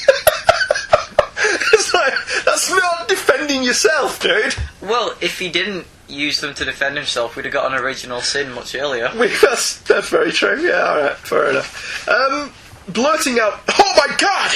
[1.72, 2.14] it's like,
[2.45, 4.55] that's not defending yourself, dude.
[4.80, 8.53] well, if he didn't use them to defend himself, we'd have got an original sin
[8.53, 9.09] much earlier.
[9.15, 10.61] That's, that's very true.
[10.61, 12.09] Yeah, alright, fair enough.
[12.09, 12.53] Um,
[12.89, 14.53] blurting out, oh my god!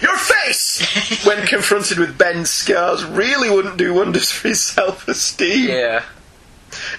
[0.00, 1.24] Your face!
[1.26, 5.68] when confronted with Ben's scars really wouldn't do wonders for his self esteem.
[5.68, 6.02] Yeah.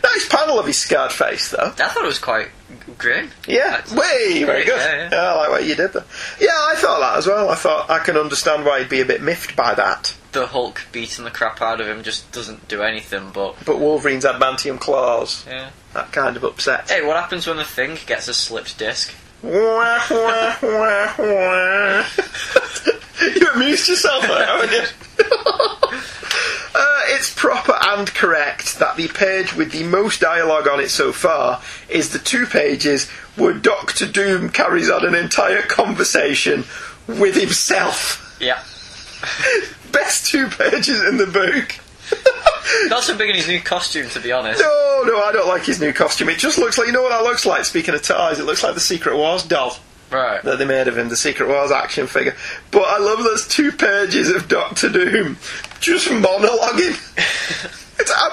[0.03, 1.65] Nice panel of his scarred face, though.
[1.65, 2.49] I thought it was quite
[2.97, 3.31] grim.
[3.47, 4.77] Yeah, That's way, very good.
[4.77, 5.21] yeah, Yeah, yeah.
[5.33, 6.05] I like what you did there.
[6.39, 7.49] Yeah, I thought that as well.
[7.49, 10.15] I thought I can understand why he'd be a bit miffed by that.
[10.31, 13.55] The Hulk beating the crap out of him just doesn't do anything, but.
[13.65, 15.69] But Wolverine's adamantium claws, Yeah.
[15.93, 16.89] that kind of upset.
[16.89, 19.13] Hey, what happens when the thing gets a slipped disc?
[19.43, 22.05] Wah, wah, wah, wah.
[23.35, 24.85] you amused yourself there, haven't you?
[26.75, 31.11] uh, it's proper and correct that the page with the most dialogue on it so
[31.11, 36.63] far is the two pages where Doctor Doom carries on an entire conversation
[37.07, 38.37] with himself.
[38.39, 38.63] Yeah.
[39.91, 41.82] Best two pages in the book.
[42.89, 44.59] Not so big in his new costume, to be honest.
[44.61, 46.29] No, no, I don't like his new costume.
[46.29, 48.63] It just looks like, you know what that looks like, speaking of ties, It looks
[48.63, 49.77] like the Secret Wars doll.
[50.11, 50.43] Right.
[50.43, 52.35] that they made of him, the Secret Wars action figure.
[52.69, 55.37] But I love those two pages of Doctor Doom
[55.79, 56.99] just monologuing.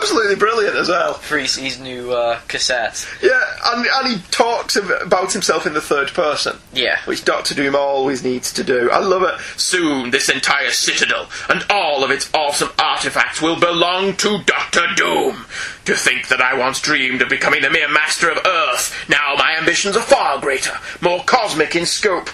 [0.01, 1.15] it's absolutely brilliant as well.
[1.15, 3.07] For his new uh, cassette.
[3.23, 6.57] Yeah, and, and he talks about himself in the third person.
[6.73, 6.99] Yeah.
[7.05, 8.91] Which Doctor Doom always needs to do.
[8.91, 9.41] I love it.
[9.59, 15.45] Soon, this entire citadel and all of its awesome artifacts will belong to Doctor Doom.
[15.85, 19.57] To think that I once dreamed of becoming the mere master of Earth, now my
[19.59, 22.31] ambitions are far greater, more cosmic in scope.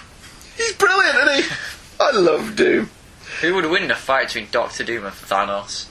[0.55, 1.55] He's brilliant, isn't he?
[1.99, 2.89] I love Doom.
[3.41, 5.87] Who would win in a fight between Doctor Doom and Thanos?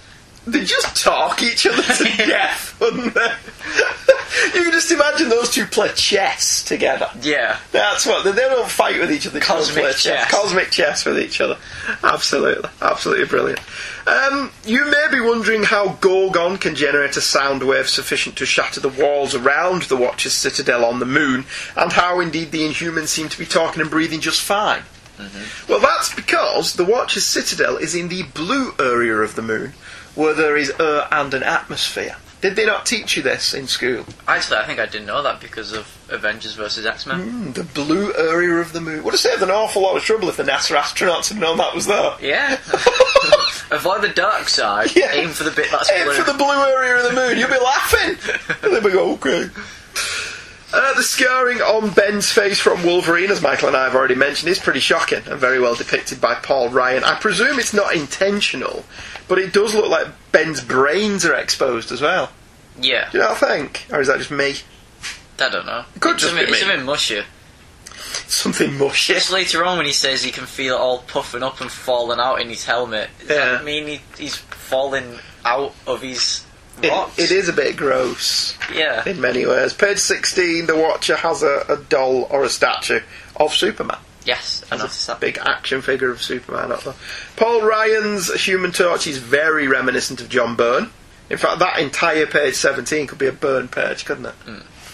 [0.47, 3.21] They just talk each other to death, wouldn't they?
[4.55, 7.11] you can just imagine those two play chess together.
[7.21, 7.59] Yeah.
[7.73, 9.41] That's what they they don't fight with each other.
[9.41, 10.31] Cosmic play chess.
[10.31, 11.57] Cosmic chess with each other.
[12.05, 13.61] Absolutely, absolutely brilliant.
[14.07, 18.79] Um, you may be wondering how Gorgon can generate a sound wave sufficient to shatter
[18.81, 21.45] the walls around the Watcher's citadel on the moon,
[21.77, 24.83] and how indeed the Inhumans seem to be talking and breathing just fine.
[25.69, 29.73] Well, that's because the Watcher's citadel is in the blue area of the moon,
[30.17, 32.17] where there is air and an atmosphere.
[32.43, 34.05] Did they not teach you this in school?
[34.29, 37.23] Actually, I think I didn't know that because of Avengers versus X Men.
[37.23, 39.03] Hmm, the blue area of the moon.
[39.05, 41.75] Would have saved an awful lot of trouble if the NASA astronauts had known that
[41.75, 42.15] was there.
[42.21, 42.53] Yeah.
[43.71, 44.95] Avoid the dark side.
[44.95, 45.13] Yeah.
[45.13, 46.15] Aim for the bit that's Aim blue.
[46.15, 47.39] for the blue area of the moon.
[47.39, 48.17] You'll be laughing.
[48.63, 49.49] and then we go, okay.
[50.73, 54.51] Uh, the scarring on Ben's face from Wolverine, as Michael and I have already mentioned,
[54.51, 57.03] is pretty shocking and very well depicted by Paul Ryan.
[57.03, 58.85] I presume it's not intentional,
[59.29, 62.31] but it does look like Ben's brains are exposed as well.
[62.81, 63.09] Yeah.
[63.11, 63.87] Do you know what I think?
[63.91, 64.55] Or is that just me?
[65.39, 65.85] I don't know.
[66.01, 66.77] could it's just a bit, be It's a me.
[66.77, 67.23] bit mushy.
[68.29, 69.15] Something mushy.
[69.15, 72.19] Just later on when he says he can feel it all puffing up and falling
[72.21, 73.11] out in his helmet.
[73.21, 73.53] Does Yeah.
[73.53, 76.43] that mean he, he's falling out of his
[76.83, 79.03] It- it is a bit gross Yeah.
[79.07, 79.73] in many ways.
[79.73, 83.01] Page 16, the Watcher has a, a doll or a statue
[83.37, 83.99] of Superman.
[84.27, 86.95] Yes, There's a big action figure of Superman up there.
[87.37, 90.91] Paul Ryan's Human Torch is very reminiscent of John Byrne.
[91.31, 94.35] In fact, that entire page 17 could be a Byrne page, couldn't it?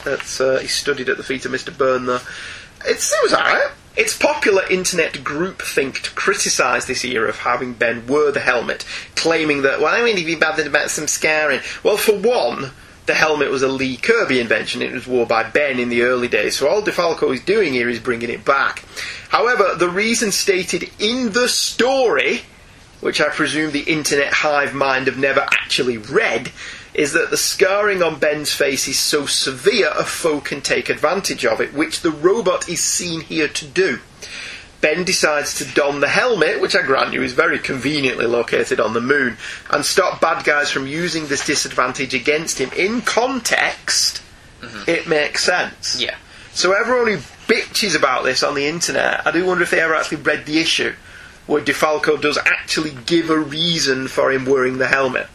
[0.04, 1.76] That's, uh, he studied at the feet of Mr.
[1.76, 2.20] Byrne there.
[2.84, 3.70] It's, it was alright.
[3.96, 8.84] It's popular internet groupthink to criticise this era of having Ben wear the helmet,
[9.16, 11.60] claiming that, well, I mean, he'd be bothered about some scarring.
[11.82, 12.70] Well, for one,
[13.06, 14.82] the helmet was a Lee Kirby invention.
[14.82, 16.56] It was worn by Ben in the early days.
[16.56, 18.84] So all DeFalco is doing here is bringing it back.
[19.28, 22.42] However, the reason stated in the story,
[23.00, 26.52] which I presume the internet hive mind have never actually read,
[26.94, 31.44] is that the scarring on Ben's face is so severe a foe can take advantage
[31.44, 33.98] of it, which the robot is seen here to do.
[34.82, 38.92] Ben decides to don the helmet, which I grant you is very conveniently located on
[38.92, 39.38] the moon,
[39.70, 42.70] and stop bad guys from using this disadvantage against him.
[42.76, 44.22] In context,
[44.60, 44.90] mm-hmm.
[44.90, 46.02] it makes sense.
[46.02, 46.16] Yeah.
[46.52, 49.94] So everyone who bitches about this on the internet, I do wonder if they ever
[49.94, 50.92] actually read the issue
[51.46, 55.28] where DeFalco does actually give a reason for him wearing the helmet.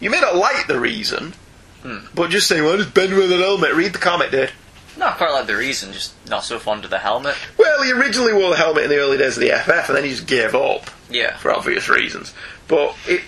[0.00, 1.34] You may not like the reason,
[1.82, 1.98] hmm.
[2.14, 3.74] but just saying, why does Ben wear the helmet?
[3.74, 4.50] Read the comic, dude.
[4.96, 7.34] No, I quite like the reason, just not so fond of the helmet.
[7.58, 10.04] Well, he originally wore the helmet in the early days of the FF, and then
[10.04, 11.36] he just gave up Yeah.
[11.36, 12.32] for obvious reasons.
[12.68, 13.22] But it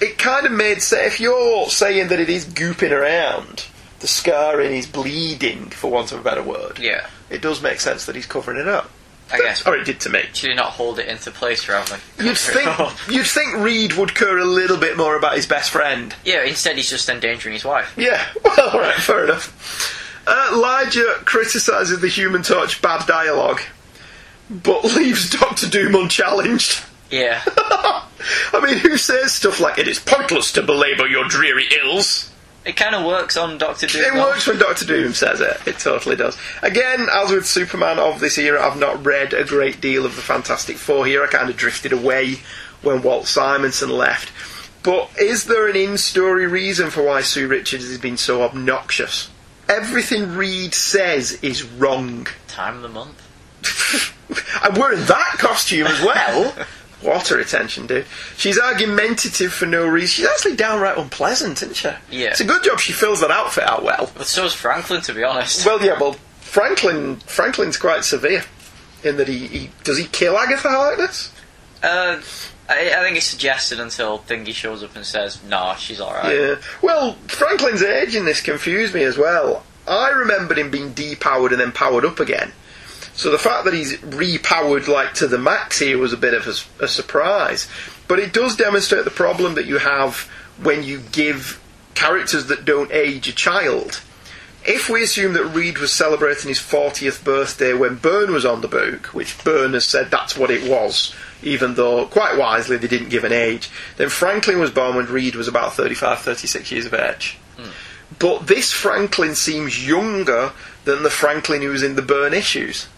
[0.00, 1.14] it kind of made sense.
[1.14, 3.64] If you're saying that it is gooping around,
[3.98, 7.06] the scarring is bleeding, for want of a better word, Yeah.
[7.28, 8.88] it does make sense that he's covering it up.
[9.32, 9.64] I guess.
[9.66, 10.24] Or it did to me.
[10.32, 12.68] Should he not hold it into place rather than You'd think
[13.08, 16.12] you'd think Reed would care a little bit more about his best friend.
[16.24, 17.92] Yeah, instead he's just endangering his wife.
[17.96, 20.09] Yeah, well, all right, fair enough.
[20.30, 23.60] Uh, Lyja criticises the Human Torch bad dialogue,
[24.48, 26.84] but leaves Doctor Doom unchallenged.
[27.10, 27.42] Yeah.
[27.46, 32.30] I mean, who says stuff like "it is pointless to belabour your dreary ills"?
[32.64, 34.04] It kind of works on Doctor Doom.
[34.04, 35.56] It works when Doctor Doom says it.
[35.66, 36.38] It totally does.
[36.62, 40.22] Again, as with Superman of this era, I've not read a great deal of the
[40.22, 41.24] Fantastic Four here.
[41.24, 42.36] I kind of drifted away
[42.82, 44.30] when Walt Simonson left.
[44.84, 49.28] But is there an in-story reason for why Sue Richards has been so obnoxious?
[49.70, 52.26] Everything Reed says is wrong.
[52.48, 53.22] Time of the month.
[54.62, 56.54] I'm wearing that costume as well.
[57.02, 58.04] Water retention, dude.
[58.36, 60.08] She's argumentative for no reason.
[60.08, 61.88] She's actually downright unpleasant, isn't she?
[62.10, 62.28] Yeah.
[62.28, 64.10] It's a good job she fills that outfit out well.
[64.14, 65.64] But so is Franklin, to be honest.
[65.64, 68.44] Well, yeah, well, Franklin Franklin's quite severe
[69.04, 71.32] in that he, he does he kill Agatha like this?
[71.82, 72.20] Uh,
[72.70, 76.34] I, I think it's suggested until Thingy shows up and says, "Nah, she's all right."
[76.34, 76.54] Yeah.
[76.80, 79.64] Well, Franklin's age in this confused me as well.
[79.88, 82.52] I remembered him being depowered and then powered up again.
[83.14, 86.46] So the fact that he's repowered like to the max here was a bit of
[86.78, 87.68] a surprise.
[88.06, 90.28] But it does demonstrate the problem that you have
[90.62, 91.60] when you give
[91.94, 94.00] characters that don't age a child.
[94.64, 98.68] If we assume that Reed was celebrating his 40th birthday when Byrne was on the
[98.68, 103.08] book, which Byrne has said that's what it was, even though, quite wisely, they didn't
[103.08, 106.94] give an age, then Franklin was born when Reed was about 35, 36 years of
[106.94, 107.38] age.
[107.56, 107.70] Hmm.
[108.18, 110.52] But this Franklin seems younger
[110.84, 112.88] than the Franklin who was in the Byrne issues.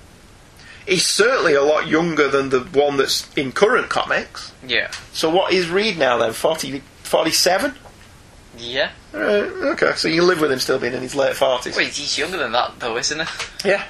[0.87, 4.53] He's certainly a lot younger than the one that's in current comics.
[4.67, 4.91] Yeah.
[5.13, 6.33] So what is Reed now then?
[6.33, 7.75] 40, 47?
[8.59, 8.91] Yeah.
[9.13, 11.77] Right, okay, so you live with him still being in his late 40s.
[11.77, 13.69] Wait, he's younger than that, though, isn't he?
[13.69, 13.85] Yeah.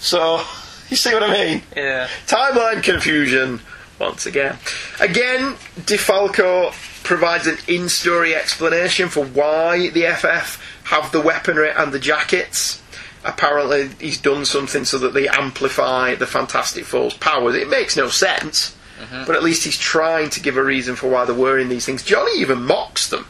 [0.00, 0.42] So,
[0.88, 1.62] you see what I mean?
[1.76, 2.08] Yeah.
[2.26, 3.60] Timeline confusion
[3.98, 4.58] once again.
[5.00, 6.72] Again, DeFalco
[7.02, 12.82] provides an in story explanation for why the FF have the weaponry and the jackets.
[13.24, 17.54] Apparently, he's done something so that they amplify the Fantastic Four's powers.
[17.54, 19.24] It makes no sense, mm-hmm.
[19.26, 22.02] but at least he's trying to give a reason for why they're wearing these things.
[22.02, 23.26] Johnny even mocks them.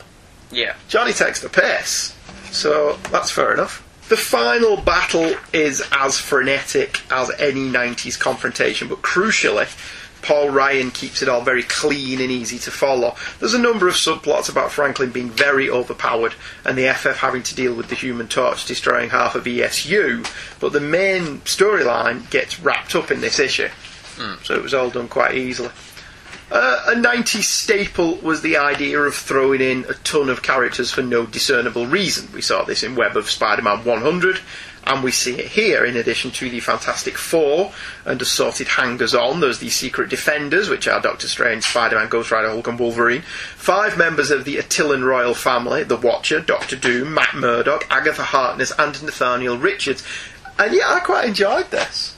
[0.50, 0.74] Yeah.
[0.88, 2.14] Johnny takes the piss,
[2.50, 3.82] so that's fair enough.
[4.08, 9.66] The final battle is as frenetic as any 90s confrontation, but crucially,
[10.26, 13.14] Paul Ryan keeps it all very clean and easy to follow.
[13.38, 17.54] There's a number of subplots about Franklin being very overpowered and the FF having to
[17.54, 22.96] deal with the Human Torch destroying half of ESU, but the main storyline gets wrapped
[22.96, 23.68] up in this issue.
[24.42, 25.70] So it was all done quite easily.
[26.50, 31.02] Uh, a 90s staple was the idea of throwing in a ton of characters for
[31.02, 32.28] no discernible reason.
[32.32, 34.40] We saw this in Web of Spider Man 100,
[34.86, 37.72] and we see it here in addition to the Fantastic Four
[38.04, 39.40] and assorted hangers on.
[39.40, 43.22] There's the Secret Defenders, which are Doctor Strange, Spider Man, Ghost Rider, Hulk, and Wolverine.
[43.22, 48.72] Five members of the Attilan royal family the Watcher, Doctor Doom, Matt Murdock, Agatha Harkness,
[48.78, 50.06] and Nathaniel Richards.
[50.58, 52.16] And yeah, I quite enjoyed this.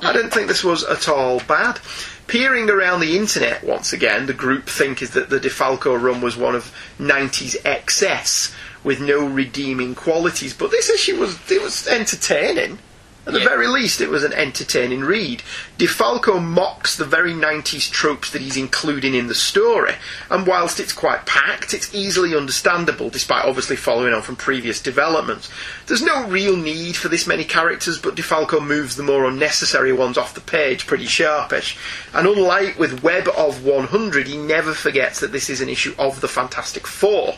[0.00, 1.80] I didn't think this was at all bad.
[2.26, 6.36] Peering around the internet once again, the group think is that the DeFalco run was
[6.36, 10.54] one of 90s excess with no redeeming qualities.
[10.54, 12.78] But this issue was it was entertaining.
[13.26, 13.48] At the Yeah.
[13.48, 15.42] very least, it was an entertaining read.
[15.78, 19.96] DeFalco mocks the very 90s tropes that he's including in the story,
[20.30, 25.50] and whilst it's quite packed, it's easily understandable, despite obviously following on from previous developments.
[25.88, 30.16] There's no real need for this many characters, but DeFalco moves the more unnecessary ones
[30.16, 31.76] off the page pretty sharpish.
[32.14, 36.22] And unlike with Web of 100, he never forgets that this is an issue of
[36.22, 37.34] the Fantastic Four.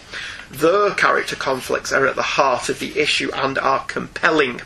[0.50, 4.60] The character conflicts are at the heart of the issue and are compelling.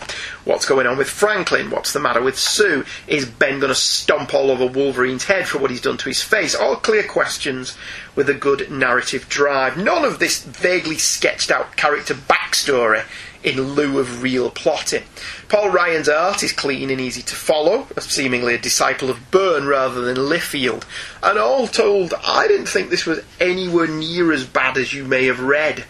[0.44, 1.70] What's going on with Franklin?
[1.70, 2.86] What's the matter with Sue?
[3.06, 6.22] Is Ben going to stomp all over Wolverine's head for what he's done to his
[6.22, 6.54] face?
[6.54, 7.76] All clear questions
[8.16, 9.76] with a good narrative drive.
[9.76, 13.04] None of this vaguely sketched out character backstory
[13.44, 15.02] in lieu of real plotting.
[15.48, 20.00] Paul Ryan's art is clean and easy to follow, seemingly a disciple of Byrne rather
[20.00, 20.84] than Liefeld.
[21.22, 25.26] And all told, I didn't think this was anywhere near as bad as you may
[25.26, 25.84] have read.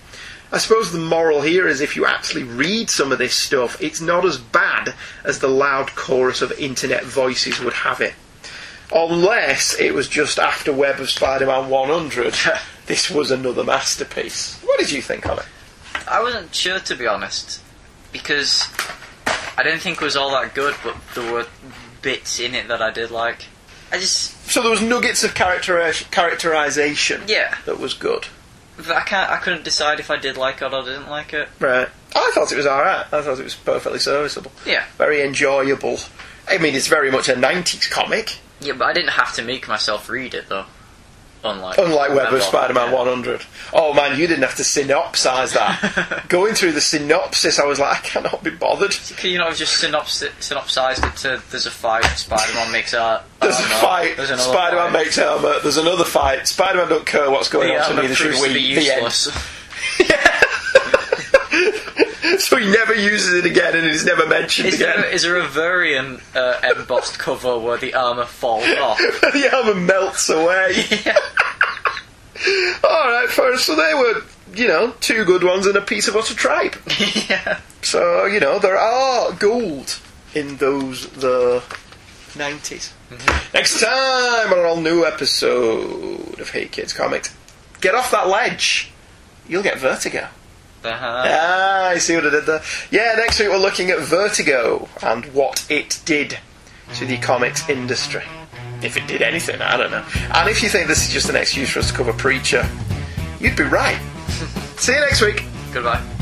[0.52, 4.00] I suppose the moral here is if you actually read some of this stuff, it's
[4.00, 4.94] not as bad
[5.24, 8.14] as the loud chorus of internet voices would have it.
[8.92, 12.34] Unless it was just after Web of Spider Man 100,
[12.86, 14.60] this was another masterpiece.
[14.62, 15.46] What did you think of it?
[16.08, 17.60] I wasn't sure to be honest,
[18.12, 18.68] because
[19.56, 21.46] I didn't think it was all that good, but there were
[22.02, 23.46] bits in it that I did like.
[23.92, 28.26] I just So there was nuggets of characteri- characterization yeah, that was good.
[28.76, 29.30] but I can't.
[29.30, 31.48] I couldn't decide if I did like it or didn't like it.
[31.60, 31.88] Right.
[32.16, 33.06] I thought it was alright.
[33.12, 34.52] I thought it was perfectly serviceable.
[34.66, 35.98] Yeah, Very enjoyable.
[36.48, 39.66] I mean, it's very much a 90s comic, yeah, but I didn't have to make
[39.66, 40.66] myself read it though.
[41.44, 42.96] Unlike unlike Web of Spider Man yeah.
[42.98, 43.42] 100.
[43.74, 46.24] Oh man, you didn't have to synopsize that.
[46.28, 48.92] Going through the synopsis, I was like, I cannot be bothered.
[49.16, 53.24] Could you not have just synopsi- synopsized it to there's a fight, Spider-Man makes art.
[53.42, 54.16] There's a armor, fight.
[54.16, 55.62] There's Spider Man makes helmet.
[55.62, 56.48] There's another fight.
[56.48, 58.54] Spider Man don't care what's going the on, so armor neither should to we.
[58.54, 59.02] be The end.
[59.04, 59.28] useless.
[62.48, 65.00] so he never uses it again, and it's never mentioned Is again.
[65.00, 68.98] there, is there a variant uh, embossed cover where the armor falls off?
[68.98, 70.84] the armour melts away.
[71.04, 71.18] yeah.
[72.84, 74.22] All right, first, so they were,
[74.54, 76.76] you know, two good ones and a piece of utter tripe.
[77.28, 77.60] yeah.
[77.82, 79.98] So you know there are gold
[80.34, 81.62] in those the
[82.32, 82.92] 90s.
[83.54, 87.34] Next time on an all new episode of Hey Kids Comics,
[87.80, 88.90] get off that ledge.
[89.48, 90.28] You'll get vertigo.
[90.92, 92.62] Ah, I see what I did there.
[92.90, 96.38] Yeah, next week we're looking at Vertigo and what it did
[96.94, 98.22] to the comics industry.
[98.82, 100.04] If it did anything, I don't know.
[100.34, 102.68] And if you think this is just an excuse for us to cover Preacher,
[103.40, 103.98] you'd be right.
[104.76, 105.44] See you next week.
[105.72, 106.13] Goodbye.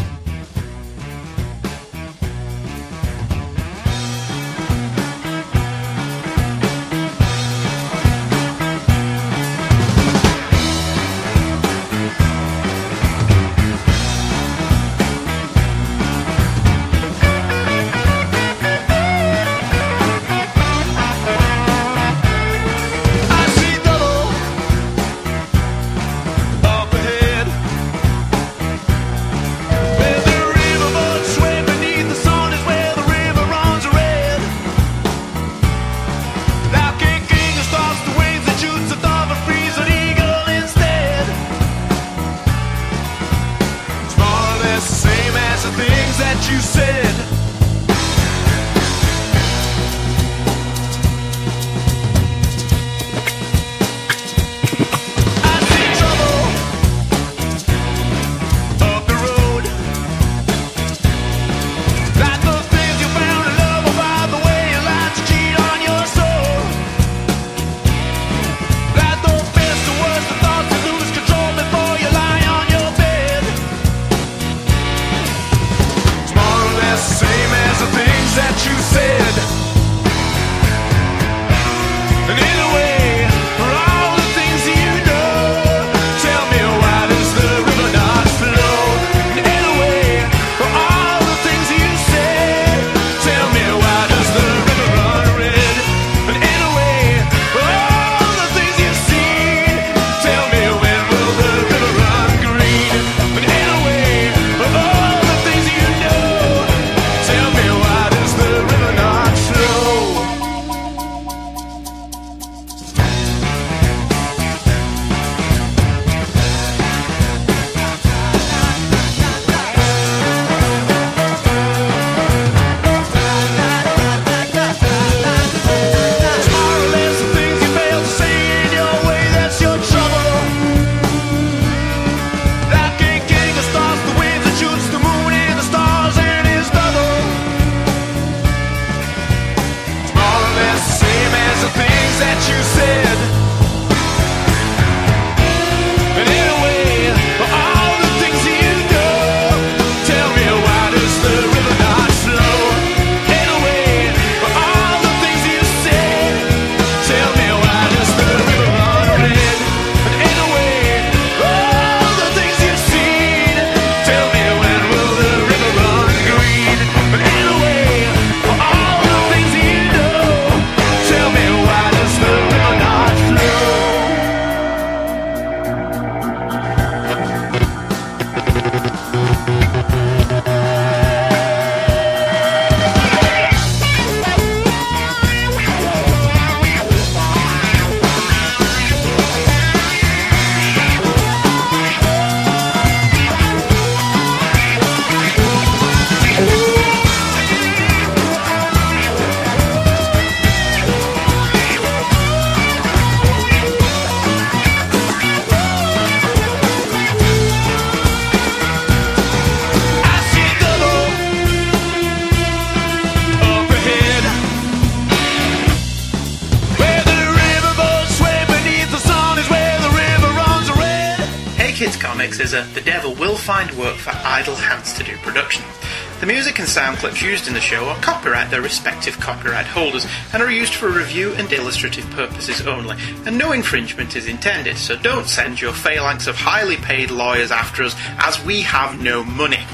[227.22, 231.32] Used in the show are copyright their respective copyright holders and are used for review
[231.34, 232.96] and illustrative purposes only,
[233.26, 237.84] and no infringement is intended, so don't send your phalanx of highly paid lawyers after
[237.84, 239.64] us as we have no money.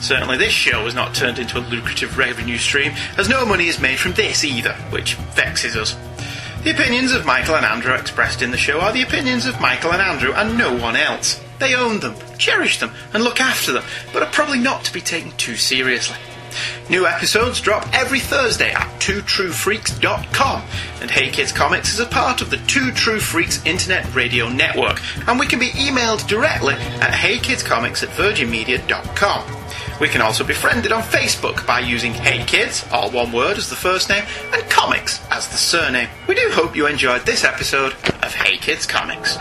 [0.00, 3.80] Certainly this show has not turned into a lucrative revenue stream, as no money is
[3.80, 5.96] made from this either, which vexes us.
[6.62, 9.92] The opinions of Michael and Andrew expressed in the show are the opinions of Michael
[9.92, 11.42] and Andrew and no one else.
[11.58, 15.00] They own them, cherish them, and look after them, but are probably not to be
[15.00, 16.16] taken too seriously.
[16.90, 20.62] New episodes drop every Thursday at twotruefreaks.com,
[21.00, 25.00] and Hey Kids Comics is a part of the Two True Freaks internet radio network,
[25.28, 30.00] and we can be emailed directly at heykidscomics at virginmedia.com.
[30.00, 33.70] We can also be friended on Facebook by using Hey Kids, all one word as
[33.70, 36.08] the first name, and Comics as the surname.
[36.26, 39.38] We do hope you enjoyed this episode of Hey Kids Comics.